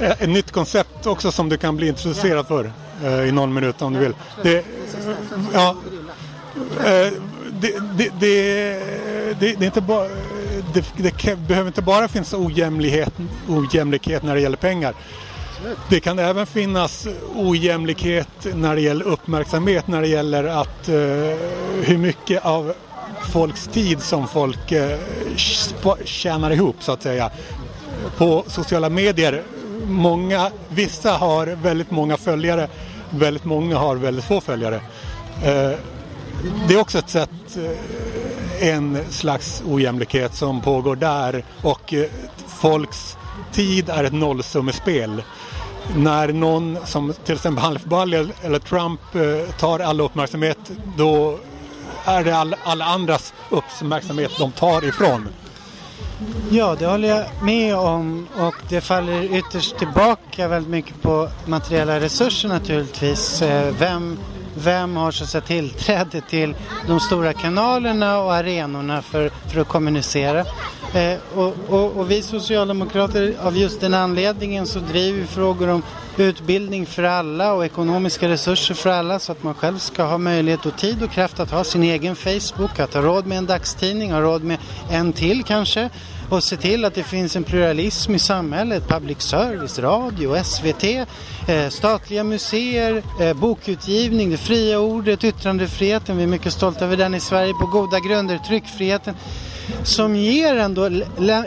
Eh, 0.00 0.10
ett 0.10 0.28
nytt 0.28 0.52
koncept 0.52 1.06
också 1.06 1.32
som 1.32 1.48
du 1.48 1.56
kan 1.56 1.76
bli 1.76 1.88
introducerad 1.88 2.46
för 2.46 2.72
eh, 3.04 3.28
i 3.28 3.32
någon 3.32 3.54
minut 3.54 3.82
om 3.82 3.92
du 3.92 3.98
vill. 3.98 4.14
Det, 4.42 4.64
ja, 5.52 5.76
eh, 6.78 7.12
det, 7.60 7.74
det, 7.96 8.10
det, 8.20 8.80
det, 9.38 9.46
är 9.46 9.64
inte 9.64 9.80
bara, 9.80 10.08
det, 10.74 10.84
det 10.96 11.36
behöver 11.36 11.66
inte 11.66 11.82
bara 11.82 12.08
finnas 12.08 12.34
ojämlikhet, 12.34 13.12
ojämlikhet 13.48 14.22
när 14.22 14.34
det 14.34 14.40
gäller 14.40 14.56
pengar. 14.56 14.94
Det 15.88 16.00
kan 16.00 16.18
även 16.18 16.46
finnas 16.46 17.06
ojämlikhet 17.34 18.28
när 18.54 18.74
det 18.74 18.80
gäller 18.80 19.04
uppmärksamhet, 19.04 19.86
när 19.86 20.00
det 20.00 20.08
gäller 20.08 20.44
att 20.44 20.88
eh, 20.88 20.94
hur 21.82 21.98
mycket 21.98 22.44
av 22.44 22.74
folks 23.32 23.68
tid 23.68 24.02
som 24.02 24.28
folk 24.28 24.72
eh, 24.72 24.98
tjänar 26.04 26.50
ihop 26.50 26.76
så 26.80 26.92
att 26.92 27.02
säga. 27.02 27.30
På 28.16 28.44
sociala 28.46 28.88
medier, 28.88 29.42
många, 29.86 30.50
vissa 30.68 31.12
har 31.12 31.46
väldigt 31.46 31.90
många 31.90 32.16
följare, 32.16 32.68
väldigt 33.10 33.44
många 33.44 33.78
har 33.78 33.96
väldigt 33.96 34.24
få 34.24 34.40
följare. 34.40 34.76
Eh, 35.44 35.72
det 36.68 36.74
är 36.74 36.80
också 36.80 36.98
ett 36.98 37.10
sätt, 37.10 37.56
eh, 37.56 38.68
en 38.68 38.98
slags 39.10 39.62
ojämlikhet 39.66 40.34
som 40.34 40.60
pågår 40.60 40.96
där 40.96 41.44
och 41.62 41.94
eh, 41.94 42.06
folks 42.46 43.16
tid 43.52 43.88
är 43.88 44.04
ett 44.04 44.12
nollsummespel 44.12 45.22
när 45.96 46.28
någon 46.32 46.78
som 46.84 47.14
till 47.24 47.34
exempel 47.34 47.64
Hanif 47.64 47.84
Bali 47.84 48.28
eller 48.42 48.58
Trump 48.58 49.00
eh, 49.14 49.54
tar 49.54 49.80
all 49.80 50.00
uppmärksamhet 50.00 50.58
då 50.96 51.38
är 52.04 52.24
det 52.24 52.36
all, 52.36 52.56
alla 52.64 52.84
andras 52.84 53.34
uppmärksamhet 53.50 54.30
de 54.38 54.52
tar 54.52 54.84
ifrån. 54.84 55.28
Ja, 56.50 56.76
det 56.78 56.86
håller 56.86 57.08
jag 57.08 57.24
med 57.42 57.76
om 57.76 58.26
och 58.38 58.54
det 58.68 58.80
faller 58.80 59.22
ytterst 59.22 59.78
tillbaka 59.78 60.48
väldigt 60.48 60.70
mycket 60.70 61.02
på 61.02 61.28
materiella 61.46 62.00
resurser 62.00 62.48
naturligtvis. 62.48 63.42
Eh, 63.42 63.74
vem, 63.78 64.18
vem 64.54 64.96
har 64.96 65.10
så 65.10 65.24
att 65.24 65.30
säga 65.30 65.42
tillträde 65.42 66.20
till 66.20 66.54
de 66.86 67.00
stora 67.00 67.32
kanalerna 67.32 68.18
och 68.18 68.34
arenorna 68.34 69.02
för, 69.02 69.30
för 69.48 69.60
att 69.60 69.68
kommunicera? 69.68 70.44
Eh, 70.94 71.18
och, 71.34 71.54
och, 71.68 71.96
och, 71.96 72.10
vi 72.10 72.22
socialdemokrater 72.22 73.34
av 73.42 73.56
just 73.56 73.80
den 73.80 73.94
anledningen 73.94 74.66
så 74.66 74.78
driver 74.78 75.20
vi 75.20 75.26
frågor 75.26 75.68
om 75.68 75.82
utbildning 76.16 76.86
för 76.86 77.02
alla 77.02 77.52
och 77.52 77.64
ekonomiska 77.64 78.28
resurser 78.28 78.74
för 78.74 78.90
alla 78.90 79.18
så 79.18 79.32
att 79.32 79.42
man 79.42 79.54
själv 79.54 79.78
ska 79.78 80.02
ha 80.02 80.18
möjlighet 80.18 80.66
och 80.66 80.76
tid 80.76 81.02
och 81.02 81.10
kraft 81.10 81.40
att 81.40 81.50
ha 81.50 81.64
sin 81.64 81.82
egen 81.82 82.16
Facebook, 82.16 82.78
att 82.78 82.94
ha 82.94 83.02
råd 83.02 83.26
med 83.26 83.38
en 83.38 83.46
dagstidning, 83.46 84.12
ha 84.12 84.20
råd 84.20 84.44
med 84.44 84.58
en 84.90 85.12
till 85.12 85.44
kanske 85.44 85.90
och 86.30 86.44
se 86.44 86.56
till 86.56 86.84
att 86.84 86.94
det 86.94 87.02
finns 87.02 87.36
en 87.36 87.44
pluralism 87.44 88.14
i 88.14 88.18
samhället, 88.18 88.88
public 88.88 89.20
service, 89.20 89.78
radio, 89.78 90.44
SVT, 90.44 90.84
eh, 91.48 91.68
statliga 91.68 92.24
museer, 92.24 93.02
eh, 93.20 93.34
bokutgivning, 93.34 94.30
det 94.30 94.36
fria 94.36 94.78
ordet, 94.78 95.24
yttrandefriheten. 95.24 96.16
Vi 96.16 96.22
är 96.22 96.26
mycket 96.26 96.52
stolta 96.52 96.84
över 96.84 96.96
den 96.96 97.14
i 97.14 97.20
Sverige 97.20 97.52
på 97.52 97.66
goda 97.66 97.98
grunder, 97.98 98.38
tryckfriheten 98.38 99.14
som 99.82 100.16
ger 100.16 100.56
ändå, 100.56 100.90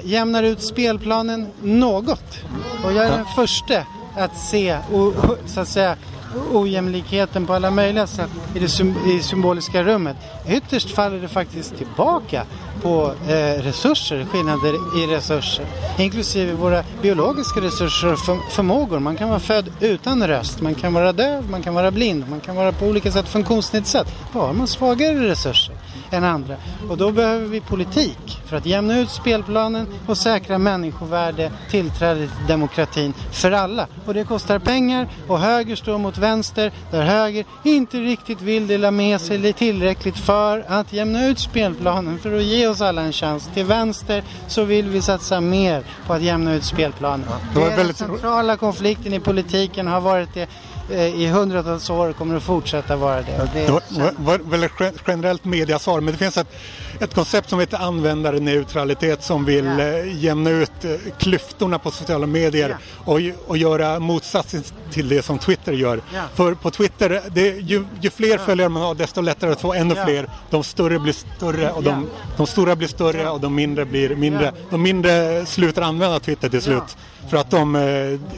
jämnar 0.04 0.44
ut 0.44 0.62
spelplanen 0.62 1.48
något. 1.62 2.44
Och 2.84 2.94
jag 2.94 3.06
är 3.06 3.12
den 3.12 3.26
första 3.36 3.84
att 4.16 4.38
se 4.38 4.78
och, 4.92 5.14
så 5.46 5.60
att 5.60 5.68
säga, 5.68 5.96
ojämlikheten 6.54 7.46
på 7.46 7.54
alla 7.54 7.72
möjliga 7.72 8.08
sätt 8.08 8.30
i 8.56 8.60
det 8.60 8.70
symboliska 9.24 9.84
rummet. 9.84 10.18
Ytterst 10.50 10.96
faller 10.96 11.20
det 11.20 11.28
faktiskt 11.28 11.78
tillbaka 11.78 12.44
på 12.86 13.14
eh, 13.28 13.64
resurser, 13.64 14.26
skillnader 14.26 14.74
i 15.00 15.16
resurser. 15.16 15.66
Inklusive 15.98 16.54
våra 16.54 16.84
biologiska 17.02 17.62
resurser 17.62 18.14
och 18.14 18.20
för, 18.20 18.38
förmågor. 18.52 19.00
Man 19.00 19.16
kan 19.16 19.30
vara 19.30 19.40
född 19.40 19.72
utan 19.80 20.28
röst, 20.28 20.62
man 20.62 20.76
kan 20.76 20.94
vara 20.94 21.14
döv, 21.14 21.50
man 21.50 21.62
kan 21.62 21.74
vara 21.74 21.92
blind, 21.92 22.30
man 22.30 22.40
kan 22.40 22.56
vara 22.56 22.72
på 22.72 22.86
olika 22.86 23.12
sätt 23.12 23.28
funktionsnedsatt. 23.28 24.08
Då 24.34 24.40
har 24.40 24.54
man 24.54 24.68
svagare 24.68 25.30
resurser 25.30 25.76
än 26.12 26.24
andra. 26.24 26.56
Och 26.90 26.98
då 26.98 27.12
behöver 27.12 27.46
vi 27.46 27.62
politik 27.62 28.42
för 28.46 28.58
att 28.58 28.66
jämna 28.66 29.00
ut 29.00 29.10
spelplanen 29.10 29.88
och 30.08 30.18
säkra 30.18 30.58
människovärde, 30.58 31.52
tillträde 31.70 32.20
till 32.20 32.48
demokratin 32.48 33.14
för 33.32 33.52
alla. 33.52 33.88
Och 34.06 34.14
det 34.14 34.24
kostar 34.24 34.60
pengar 34.60 35.08
och 35.28 35.40
höger 35.40 35.76
står 35.76 35.98
mot 35.98 36.18
vänster 36.18 36.72
där 36.92 37.02
höger 37.02 37.46
inte 37.64 37.98
riktigt 37.98 38.42
vill 38.42 38.68
dela 38.68 38.92
med 38.92 39.22
sig 39.22 39.54
tillräckligt 39.54 40.18
för 40.18 40.66
att 40.68 40.94
jämna 40.94 41.28
ut 41.28 41.40
spelplanen 41.40 42.20
för 42.20 42.38
att 42.38 42.44
ge 42.44 42.68
oss 42.68 42.75
alla 42.82 43.02
en 43.02 43.14
chans. 43.14 43.50
Till 43.54 43.66
vänster 43.66 44.24
så 44.48 44.64
vill 44.64 44.90
vi 44.90 45.02
satsa 45.02 45.42
mer 45.42 45.84
på 46.08 46.14
att 46.14 46.22
jämna 46.22 46.54
ut 46.54 46.64
spelplanen. 46.64 47.28
Ja, 47.30 47.38
det, 47.54 47.60
det 47.60 47.74
är 47.74 47.78
väldigt... 47.78 47.98
Den 47.98 48.08
centrala 48.08 48.58
konflikten 48.58 49.14
i 49.14 49.20
politiken 49.20 49.88
har 49.88 50.02
varit 50.02 50.34
det 50.34 50.50
Eh, 50.90 51.22
i 51.22 51.28
hundratals 51.28 51.90
år 51.90 52.14
kommer 52.14 52.36
att 52.36 52.44
fortsätta 52.44 52.96
vara 52.96 53.22
det. 53.22 53.50
det, 53.54 53.70
var, 53.70 53.82
var 54.18 54.38
väldigt 54.38 54.72
generellt 55.08 55.46
mediasvar 55.46 56.02
men 56.02 56.14
det 56.14 56.18
finns 56.18 56.38
ett, 56.38 56.56
ett 57.00 57.14
koncept 57.14 57.50
som 57.50 57.60
heter 57.60 57.78
användarneutralitet 57.78 59.24
som 59.24 59.46
vill. 59.46 59.66
Eh, 59.80 60.24
jämna 60.24 60.50
ut 60.50 60.86
eh, 60.86 60.92
klyftorna 61.18 61.80
på 61.80 61.92
sociala 61.92 62.28
medier 62.28 62.70
ja. 62.70 62.78
och, 63.12 63.20
och 63.48 63.58
göra 63.58 64.00
motsatsen 64.00 64.64
till 64.92 65.10
det 65.10 65.22
som 65.22 65.38
Twitter 65.38 65.74
gör. 65.74 66.02
Ja. 66.14 66.22
För 66.34 66.54
på 66.54 66.72
Twitter, 66.72 67.22
det, 67.32 67.48
ju, 67.48 67.86
ju 68.02 68.10
fler 68.10 68.38
följare 68.38 68.70
man 68.70 68.82
har 68.82 68.96
desto 68.96 69.22
lättare 69.22 69.52
att 69.52 69.62
få 69.62 69.74
ännu 69.74 69.96
fler. 70.06 70.30
De 70.50 70.64
större 70.64 71.00
blir 71.00 71.14
större 71.38 71.72
och 71.72 71.84
de, 71.84 72.08
de 72.38 72.48
stora 72.48 72.76
blir 72.76 72.88
större 72.88 73.30
och 73.30 73.40
de 73.40 73.56
mindre 73.56 73.86
blir 73.86 74.16
mindre. 74.16 74.54
De 74.70 74.82
mindre 74.82 75.46
slutar 75.46 75.82
använda 75.82 76.20
Twitter 76.20 76.50
till 76.50 76.62
slut. 76.62 76.98
För 77.30 77.38
att 77.38 77.52
de, 77.52 77.74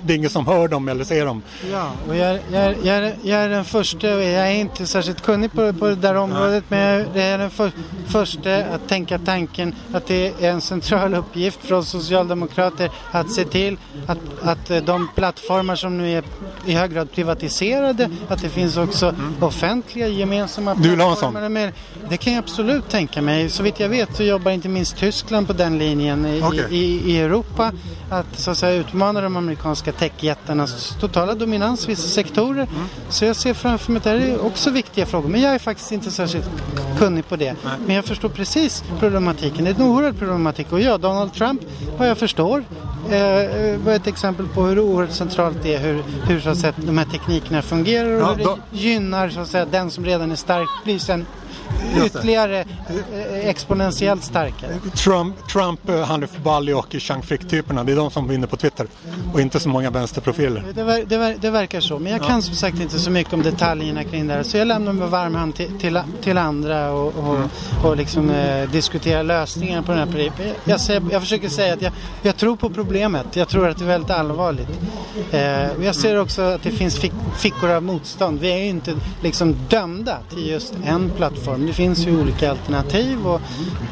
det 0.03 0.13
är 0.13 0.17
ingen 0.17 0.29
som 0.29 0.47
hör 0.47 0.67
dem 0.67 0.87
eller 0.89 1.03
ser 1.03 1.25
dem. 1.25 1.43
Ja, 1.71 1.91
och 2.07 2.15
jag, 2.15 2.39
jag, 2.51 2.75
jag, 2.83 3.11
jag 3.23 3.39
är 3.39 3.49
den 3.49 3.65
första, 3.65 4.07
jag 4.07 4.47
är 4.47 4.51
inte 4.51 4.87
särskilt 4.87 5.21
kunnig 5.21 5.51
på, 5.51 5.73
på 5.73 5.87
det 5.87 5.95
där 5.95 6.15
området, 6.15 6.63
men 6.67 6.79
jag 6.79 7.17
är 7.17 7.37
den 7.37 7.49
för, 7.49 7.71
första 8.07 8.46
att 8.47 8.87
tänka 8.87 9.19
tanken 9.19 9.75
att 9.93 10.07
det 10.07 10.27
är 10.27 10.51
en 10.51 10.61
central 10.61 11.13
uppgift 11.13 11.59
för 11.61 11.75
oss 11.75 11.89
socialdemokrater 11.89 12.91
att 13.11 13.31
se 13.31 13.45
till 13.45 13.77
att, 14.07 14.17
att 14.41 14.85
de 14.85 15.09
plattformar 15.15 15.75
som 15.75 15.97
nu 15.97 16.11
är 16.11 16.23
i 16.65 16.73
hög 16.73 16.93
grad 16.93 17.11
privatiserade, 17.11 18.09
att 18.27 18.41
det 18.41 18.49
finns 18.49 18.77
också 18.77 19.15
offentliga 19.39 20.07
gemensamma 20.07 20.75
du 20.75 21.03
en 21.03 21.15
sån? 21.15 21.53
Med, 21.53 21.73
det 22.09 22.17
kan 22.17 22.33
jag 22.33 22.39
absolut 22.39 22.89
tänka 22.89 23.21
mig. 23.21 23.49
Så 23.49 23.63
vitt 23.63 23.79
jag 23.79 23.89
vet 23.89 24.15
så 24.15 24.23
jobbar 24.23 24.51
inte 24.51 24.69
minst 24.69 24.97
Tyskland 24.97 25.47
på 25.47 25.53
den 25.53 25.77
linjen 25.77 26.25
i, 26.25 26.41
okay. 26.43 26.65
i, 26.69 27.11
i 27.11 27.19
Europa. 27.19 27.71
Att 28.09 28.39
så 28.39 28.51
att 28.51 28.57
säga 28.57 28.73
utmana 28.73 29.21
de 29.21 29.35
amerikanska 29.37 29.91
techjättarnas 29.91 30.97
totala 30.99 31.35
dominans 31.35 31.85
i 31.85 31.87
vissa 31.87 32.07
sektorer. 32.07 32.63
Mm. 32.63 32.87
Så 33.09 33.25
jag 33.25 33.35
ser 33.35 33.53
framför 33.53 33.91
mig 33.91 33.97
att 33.97 34.03
det 34.03 34.09
här 34.09 34.17
är 34.17 34.45
också 34.45 34.69
viktiga 34.69 35.05
frågor. 35.05 35.29
Men 35.29 35.41
jag 35.41 35.55
är 35.55 35.59
faktiskt 35.59 35.91
inte 35.91 36.11
särskilt 36.11 36.49
kunnig 36.97 37.27
på 37.27 37.35
det. 37.35 37.55
Men 37.85 37.95
jag 37.95 38.05
förstår 38.05 38.29
precis 38.29 38.83
problematiken. 38.99 39.65
Det 39.65 39.71
är 39.71 39.75
en 39.75 39.81
oerhörd 39.81 40.19
problematik. 40.19 40.71
Och 40.71 40.79
ja, 40.79 40.97
Donald 40.97 41.33
Trump, 41.33 41.61
vad 41.97 42.09
jag 42.09 42.17
förstår, 42.17 42.63
eh, 43.09 43.79
var 43.85 43.93
ett 43.93 44.07
exempel 44.07 44.47
på 44.47 44.63
hur 44.63 44.79
oerhört 44.79 45.11
centralt 45.11 45.57
det 45.63 45.75
är 45.75 45.79
hur, 45.79 46.03
hur 46.27 46.39
så 46.39 46.49
att 46.49 46.57
säga, 46.57 46.73
de 46.75 46.97
här 46.97 47.05
teknikerna 47.05 47.61
fungerar 47.61 48.21
och 48.21 48.37
hur 48.37 48.45
det 48.45 48.77
gynnar 48.77 49.29
så 49.29 49.39
att 49.39 49.47
säga, 49.47 49.65
den 49.65 49.91
som 49.91 50.05
redan 50.05 50.31
är 50.31 50.35
stark 50.35 50.69
blir 50.83 50.99
sen 50.99 51.25
ytterligare 52.05 52.59
eh, 52.59 53.49
exponentiellt 53.49 54.23
starkare. 54.23 54.71
Trump, 54.95 55.47
Trump 55.47 55.89
eh, 55.89 56.03
Hanif 56.03 56.37
Bali 56.43 56.73
och 56.73 56.95
Chang 56.99 57.21
Frick-typerna, 57.21 57.83
det 57.83 57.91
är 57.91 57.95
de 57.95 58.11
som 58.11 58.27
vinner 58.27 58.47
på 58.47 58.57
Twitter 58.57 58.87
och 59.33 59.41
inte 59.41 59.59
så 59.59 59.69
många 59.69 59.89
vänsterprofiler. 59.89 60.63
Det, 60.75 60.83
ver, 60.83 61.03
det, 61.07 61.17
ver, 61.17 61.35
det 61.41 61.49
verkar 61.49 61.81
så, 61.81 61.99
men 61.99 62.11
jag 62.11 62.23
kan 62.23 62.41
som 62.41 62.55
sagt 62.55 62.79
inte 62.79 62.99
så 62.99 63.11
mycket 63.11 63.33
om 63.33 63.43
detaljerna 63.43 64.03
kring 64.03 64.27
det 64.27 64.33
här 64.33 64.43
så 64.43 64.57
jag 64.57 64.67
lämnar 64.67 64.93
med 64.93 65.09
varm 65.09 65.35
hand 65.35 65.55
till, 65.55 65.79
till, 65.79 65.99
till 66.21 66.37
andra 66.37 66.91
och, 66.91 67.15
och, 67.17 67.35
mm. 67.35 67.49
och 67.83 67.97
liksom, 67.97 68.29
eh, 68.29 68.69
diskutera 68.69 69.21
lösningar 69.21 69.81
på 69.81 69.91
den 69.91 69.99
här 69.99 70.05
problemet. 70.05 70.57
Jag, 70.65 70.79
jag, 70.89 71.03
jag, 71.11 71.21
försöker 71.21 71.49
säga 71.49 71.73
att 71.73 71.81
jag, 71.81 71.91
jag 72.21 72.37
tror 72.37 72.55
på 72.55 72.69
problemet, 72.69 73.35
jag 73.35 73.47
tror 73.47 73.67
att 73.69 73.77
det 73.77 73.83
är 73.83 73.87
väldigt 73.87 74.11
allvarligt. 74.11 74.69
Eh, 75.31 75.85
jag 75.85 75.95
ser 75.95 76.19
också 76.19 76.41
att 76.41 76.63
det 76.63 76.71
finns 76.71 76.97
fick, 76.97 77.13
fickor 77.37 77.69
av 77.69 77.83
motstånd. 77.83 78.39
Vi 78.39 78.51
är 78.51 78.57
ju 78.57 78.67
inte 78.69 78.95
liksom 79.21 79.55
dömda 79.69 80.17
till 80.29 80.47
just 80.47 80.73
en 80.85 81.09
plattform. 81.09 81.56
Det 81.65 81.73
finns 81.73 82.07
ju 82.07 82.21
olika 82.21 82.51
alternativ 82.51 83.27
och 83.27 83.41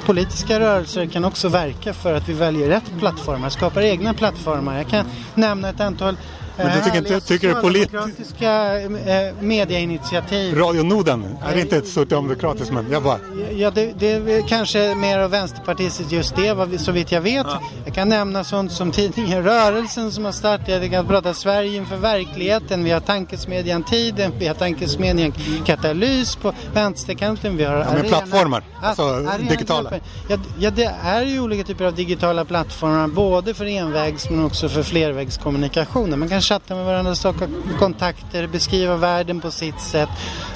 politiska 0.05 0.59
rörelser 0.59 1.05
kan 1.05 1.25
också 1.25 1.49
verka 1.49 1.93
för 1.93 2.13
att 2.13 2.29
vi 2.29 2.33
väljer 2.33 2.69
rätt 2.69 2.91
plattformar, 2.99 3.49
skapar 3.49 3.81
egna 3.81 4.13
plattformar. 4.13 4.77
Jag 4.77 4.87
kan 4.87 5.05
nämna 5.35 5.69
ett 5.69 5.79
antal 5.79 6.17
men 6.57 6.77
du 6.77 6.83
tycker 6.83 6.97
inte, 6.97 7.19
tycker 7.21 7.55
det 7.55 7.61
politiska 7.61 8.81
eh, 8.81 9.33
medieinitiativ. 9.39 10.57
Radionoden, 10.57 11.37
är 11.45 11.55
det 11.55 11.61
inte 11.61 11.77
ett 11.77 11.87
socialdemokratiskt 11.87 12.73
men 12.73 12.85
jag 12.91 13.03
bara... 13.03 13.19
Ja, 13.55 13.71
det, 13.71 13.93
det 13.99 14.11
är 14.11 14.47
kanske 14.47 14.95
mer 14.95 15.19
av 15.19 15.31
vänsterpartistiskt 15.31 16.11
just 16.11 16.35
det, 16.35 16.79
så 16.79 16.91
vitt 16.91 17.11
jag 17.11 17.21
vet. 17.21 17.47
Ja. 17.49 17.61
Jag 17.85 17.95
kan 17.95 18.09
nämna 18.09 18.43
sånt 18.43 18.71
som 18.71 18.91
tidningen 18.91 19.43
Rörelsen 19.43 20.11
som 20.11 20.25
har 20.25 20.31
startat, 20.31 20.67
jag 20.67 20.91
kan 20.91 21.07
prata 21.07 21.33
Sverige 21.33 21.77
inför 21.77 21.97
verkligheten, 21.97 22.83
vi 22.83 22.91
har 22.91 22.99
tankesmedjan 22.99 23.83
Tiden, 23.83 24.31
vi 24.39 24.47
har 24.47 24.55
tankesmedjan 24.55 25.33
Katalys 25.65 26.35
på 26.35 26.53
vänsterkanten, 26.73 27.57
vi 27.57 27.63
har 27.63 27.73
ja, 27.73 27.83
arena, 27.83 28.07
plattformar, 28.07 28.63
alltså 28.81 29.03
arena, 29.03 29.49
digitala. 29.49 29.91
Ja, 30.29 30.37
ja, 30.59 30.71
det 30.71 30.95
är 31.03 31.21
ju 31.21 31.39
olika 31.39 31.63
typer 31.63 31.85
av 31.85 31.95
digitala 31.95 32.45
plattformar, 32.45 33.07
både 33.07 33.53
för 33.53 33.65
envägs 33.65 34.29
men 34.29 34.45
också 34.45 34.69
för 34.69 34.83
flervägskommunikationer. 34.83 36.17
Man 36.17 36.29
kan 36.29 36.41
chatta 36.45 36.75
med 36.75 36.85
varandra, 36.85 37.15
skapa 37.15 37.47
kontakter, 37.79 38.47
beskriva 38.47 38.95
världen 38.95 39.41
på 39.41 39.51
sitt 39.51 39.81
sätt. 39.81 40.09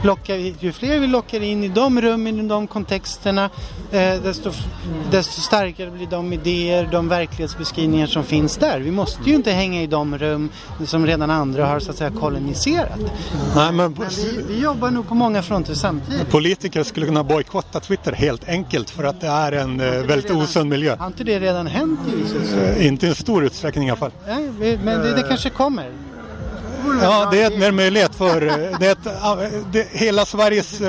Locka, 0.04 0.38
ju 0.38 0.72
fler 0.72 1.00
vi 1.00 1.08
lockar 1.08 1.44
in 1.44 1.64
i 1.64 1.68
de 1.68 2.02
rummen, 2.02 2.40
i 2.40 2.48
de 2.48 2.68
kontexterna, 2.68 3.50
eh, 3.92 4.22
desto, 4.24 4.52
desto 5.12 5.42
starkare 5.42 5.92
blir 5.92 6.08
de 6.08 6.34
idéer, 6.34 6.90
de 6.92 7.10
verklighetsbeskrivningar 7.10 8.08
som 8.08 8.24
finns 8.24 8.58
där. 8.58 8.80
Vi 8.80 8.92
måste 8.92 9.30
ju 9.30 9.36
inte 9.36 9.52
hänga 9.52 9.82
i 9.82 9.88
de 9.88 10.18
rum 10.18 10.50
som 10.86 11.06
redan 11.06 11.30
andra 11.30 11.66
har 11.66 11.80
så 11.80 11.92
att 11.92 11.98
säga 11.98 12.12
koloniserat. 12.12 13.00
Nej, 13.56 13.72
men, 13.72 13.76
men 13.76 14.10
vi, 14.10 14.44
vi, 14.48 14.60
jobbar 14.60 14.92
nog 14.92 15.08
på 15.08 15.16
många 15.16 15.42
fronter 15.42 15.74
samtidigt. 15.74 16.30
Politiker 16.30 16.84
skulle 16.84 17.06
kunna 17.06 17.24
bojkotta 17.24 17.80
Twitter 17.80 18.12
helt 18.12 18.50
enkelt 18.50 18.90
för 18.90 19.04
att 19.04 19.22
det 19.22 19.28
är 19.28 19.52
en 19.52 19.80
eh, 19.80 19.86
väldigt 19.86 20.32
osund 20.32 20.70
miljö. 20.70 20.96
Har 20.96 21.08
inte 21.08 21.24
det 21.24 21.40
redan 21.40 21.68
hänt 21.68 22.00
uh, 22.56 22.88
Inte 22.88 23.06
i 23.06 23.10
en 23.10 23.16
stor 23.16 23.46
utsträckning 23.46 23.88
i 23.88 23.92
alla 23.92 24.00
fall. 24.00 24.12
Nej, 24.28 24.78
men 24.84 25.02
det, 25.02 25.16
det 25.16 25.24
kanske 25.24 25.50
kommer. 25.50 25.79
Ja, 27.02 27.28
det 27.32 27.42
är 27.44 27.68
en 27.68 27.76
möjlighet 27.76 28.16
för 28.16 28.42
det 28.80 28.88
är 28.88 28.92
ett, 28.92 29.64
det, 29.72 29.88
hela 29.92 30.26
Sveriges 30.26 30.82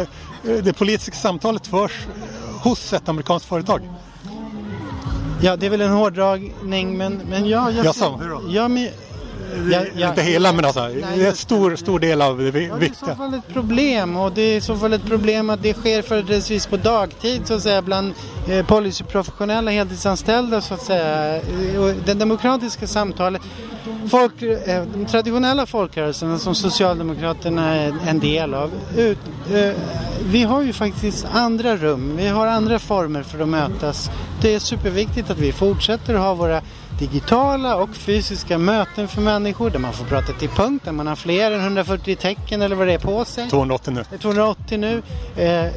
det 0.42 0.72
politiska 0.72 1.16
samtalet 1.16 1.66
förs 1.66 2.06
hos 2.62 2.92
ett 2.92 3.08
amerikanskt 3.08 3.48
företag. 3.48 3.80
Ja, 5.42 5.56
det 5.56 5.66
är 5.66 5.70
väl 5.70 5.80
en 5.80 5.90
hårdragning 5.90 6.96
men, 6.98 7.14
men 7.14 7.48
ja, 7.48 7.70
jag, 7.70 7.84
Jaså, 7.84 8.20
ja, 8.48 8.68
men, 8.68 8.88
Ja, 9.70 9.82
ja, 9.96 10.08
inte 10.08 10.22
hela 10.22 10.52
men 10.52 10.64
alltså, 10.64 10.88
nej, 10.88 11.26
en 11.26 11.34
stor, 11.34 11.76
stor 11.76 11.98
del 11.98 12.22
av 12.22 12.38
det 12.38 12.50
viktiga. 12.50 12.68
Ja, 12.68 12.76
det 12.78 12.86
är 12.86 12.90
i 12.90 12.94
så 12.94 13.14
fall 13.14 13.34
ett 13.34 13.48
problem 13.52 14.16
och 14.16 14.32
det 14.32 14.42
är 14.42 14.56
i 14.56 14.60
så 14.60 14.76
fall 14.76 14.92
ett 14.92 15.06
problem 15.06 15.50
att 15.50 15.62
det 15.62 15.74
sker 15.74 16.02
företrädesvis 16.02 16.66
på 16.66 16.76
dagtid 16.76 17.46
så 17.46 17.54
att 17.54 17.62
säga 17.62 17.82
bland 17.82 18.14
eh, 18.48 18.66
policyprofessionella 18.66 19.70
heltidsanställda 19.70 20.60
så 20.60 20.74
att 20.74 20.82
säga. 20.82 21.40
Och 21.80 21.92
det 22.06 22.14
demokratiska 22.14 22.86
samtalet 22.86 23.42
folk, 24.10 24.42
eh, 24.42 24.84
de 24.94 25.06
traditionella 25.06 25.66
folkrörelserna 25.66 26.38
som 26.38 26.54
Socialdemokraterna 26.54 27.74
är 27.74 27.94
en 28.06 28.18
del 28.18 28.54
av. 28.54 28.70
Ut, 28.96 29.18
eh, 29.52 29.72
vi 30.24 30.42
har 30.42 30.62
ju 30.62 30.72
faktiskt 30.72 31.26
andra 31.32 31.76
rum, 31.76 32.16
vi 32.16 32.28
har 32.28 32.46
andra 32.46 32.78
former 32.78 33.22
för 33.22 33.40
att 33.40 33.48
mötas. 33.48 34.10
Det 34.40 34.54
är 34.54 34.58
superviktigt 34.58 35.30
att 35.30 35.38
vi 35.38 35.52
fortsätter 35.52 36.14
att 36.14 36.20
ha 36.20 36.34
våra 36.34 36.60
digitala 37.00 37.76
och 37.76 37.94
fysiska 37.94 38.58
möten 38.58 39.08
för 39.08 39.20
människor 39.20 39.70
där 39.70 39.78
man 39.78 39.92
får 39.92 40.04
prata 40.04 40.32
till 40.32 40.48
punkt, 40.48 40.84
där 40.84 40.92
man 40.92 41.06
har 41.06 41.16
fler 41.16 41.50
än 41.52 41.60
140 41.60 42.16
tecken 42.16 42.62
eller 42.62 42.76
vad 42.76 42.86
det 42.86 42.92
är 42.92 42.98
på 42.98 43.24
sig. 43.24 43.50
280 43.50 43.92
nu. 43.92 44.18
280 44.18 44.78
nu. 44.78 45.02
Eh, 45.36 45.72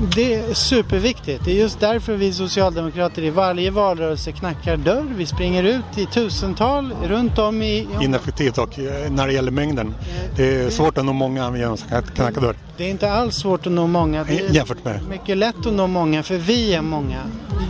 det 0.00 0.34
är 0.34 0.54
superviktigt. 0.54 1.44
Det 1.44 1.50
är 1.50 1.54
just 1.54 1.80
därför 1.80 2.14
vi 2.16 2.32
socialdemokrater 2.32 3.22
i 3.22 3.30
varje 3.30 3.70
valrörelse 3.70 4.32
knackar 4.32 4.76
dörr. 4.76 5.14
Vi 5.16 5.26
springer 5.26 5.62
ut 5.62 5.98
i 5.98 6.06
tusental 6.06 6.94
runt 7.04 7.38
om 7.38 7.62
i... 7.62 7.88
Ineffektivt 8.00 8.58
och 8.58 8.78
eh, 8.78 9.10
när 9.10 9.26
det 9.26 9.32
gäller 9.32 9.50
mängden. 9.50 9.94
Det 10.36 10.54
är 10.54 10.70
svårt 10.70 10.98
att 10.98 11.04
nå 11.04 11.12
många 11.12 11.56
genom 11.56 11.76
att 11.90 12.14
knacka 12.14 12.40
dörr. 12.40 12.56
Det 12.76 12.84
är 12.84 12.90
inte 12.90 13.12
alls 13.12 13.36
svårt 13.36 13.66
att 13.66 13.72
nå 13.72 13.86
många. 13.86 14.24
Det 14.24 14.40
är 14.40 14.54
Jämfört 14.54 14.84
med. 14.84 15.00
mycket 15.08 15.36
lätt 15.36 15.66
att 15.66 15.72
nå 15.72 15.86
många 15.86 16.22
för 16.22 16.36
vi 16.36 16.74
är 16.74 16.82
många. 16.82 17.18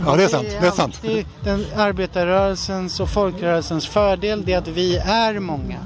Ja, 0.05 0.15
det 0.15 0.23
är 0.23 0.27
sant. 0.27 0.47
Det 0.61 0.67
är 0.67 0.71
sant. 0.71 1.01
Den 1.43 1.65
arbetarrörelsens 1.75 2.99
och 2.99 3.09
folkrörelsens 3.09 3.87
fördel 3.87 4.43
det 4.45 4.53
är 4.53 4.57
att 4.57 4.67
vi 4.67 4.97
är 4.97 5.39
många. 5.39 5.77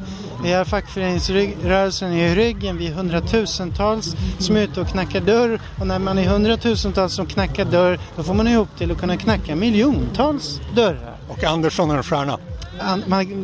Vi 0.44 0.54
har 0.54 0.66
fackföreningsrörelsen 0.66 2.14
i 2.14 2.36
ryggen. 2.36 2.78
Vi 2.78 2.88
är 2.88 2.94
hundratusentals 2.94 4.16
som 4.40 4.56
är 4.56 4.62
ute 4.62 4.82
och 4.82 4.88
knackar 4.88 5.22
dörr. 5.22 5.62
Och 5.80 5.88
när 5.88 6.00
man 6.00 6.18
är 6.18 6.28
hundratusentals 6.28 7.14
som 7.14 7.26
knackar 7.26 7.66
dörr 7.66 8.00
då 8.16 8.24
får 8.24 8.34
man 8.34 8.48
ihop 8.48 8.78
till 8.78 8.92
att 8.92 8.98
kunna 8.98 9.18
knacka 9.18 9.56
miljontals 9.56 10.62
dörrar. 10.76 11.18
Och 11.28 11.44
Andersson 11.44 11.92
är 11.92 11.98
en 11.98 12.04
stjärna. 12.04 12.40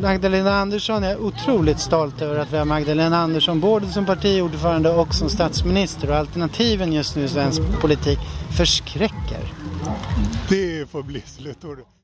Magdalena 0.02 0.54
Andersson, 0.54 1.04
är 1.04 1.20
otroligt 1.20 1.80
stolt 1.80 2.22
över 2.22 2.38
att 2.38 2.52
vi 2.52 2.58
har 2.58 2.64
Magdalena 2.64 3.18
Andersson 3.18 3.60
både 3.60 3.86
som 3.86 4.06
partiordförande 4.06 4.90
och 4.90 5.14
som 5.14 5.28
statsminister 5.28 6.10
och 6.10 6.16
alternativen 6.16 6.92
just 6.92 7.16
nu 7.16 7.24
i 7.24 7.28
svensk 7.28 7.62
politik 7.80 8.18
förskräcker. 8.56 9.52
Det 10.48 10.90
får 10.90 11.02
bli 11.02 11.22
slutord. 11.26 11.78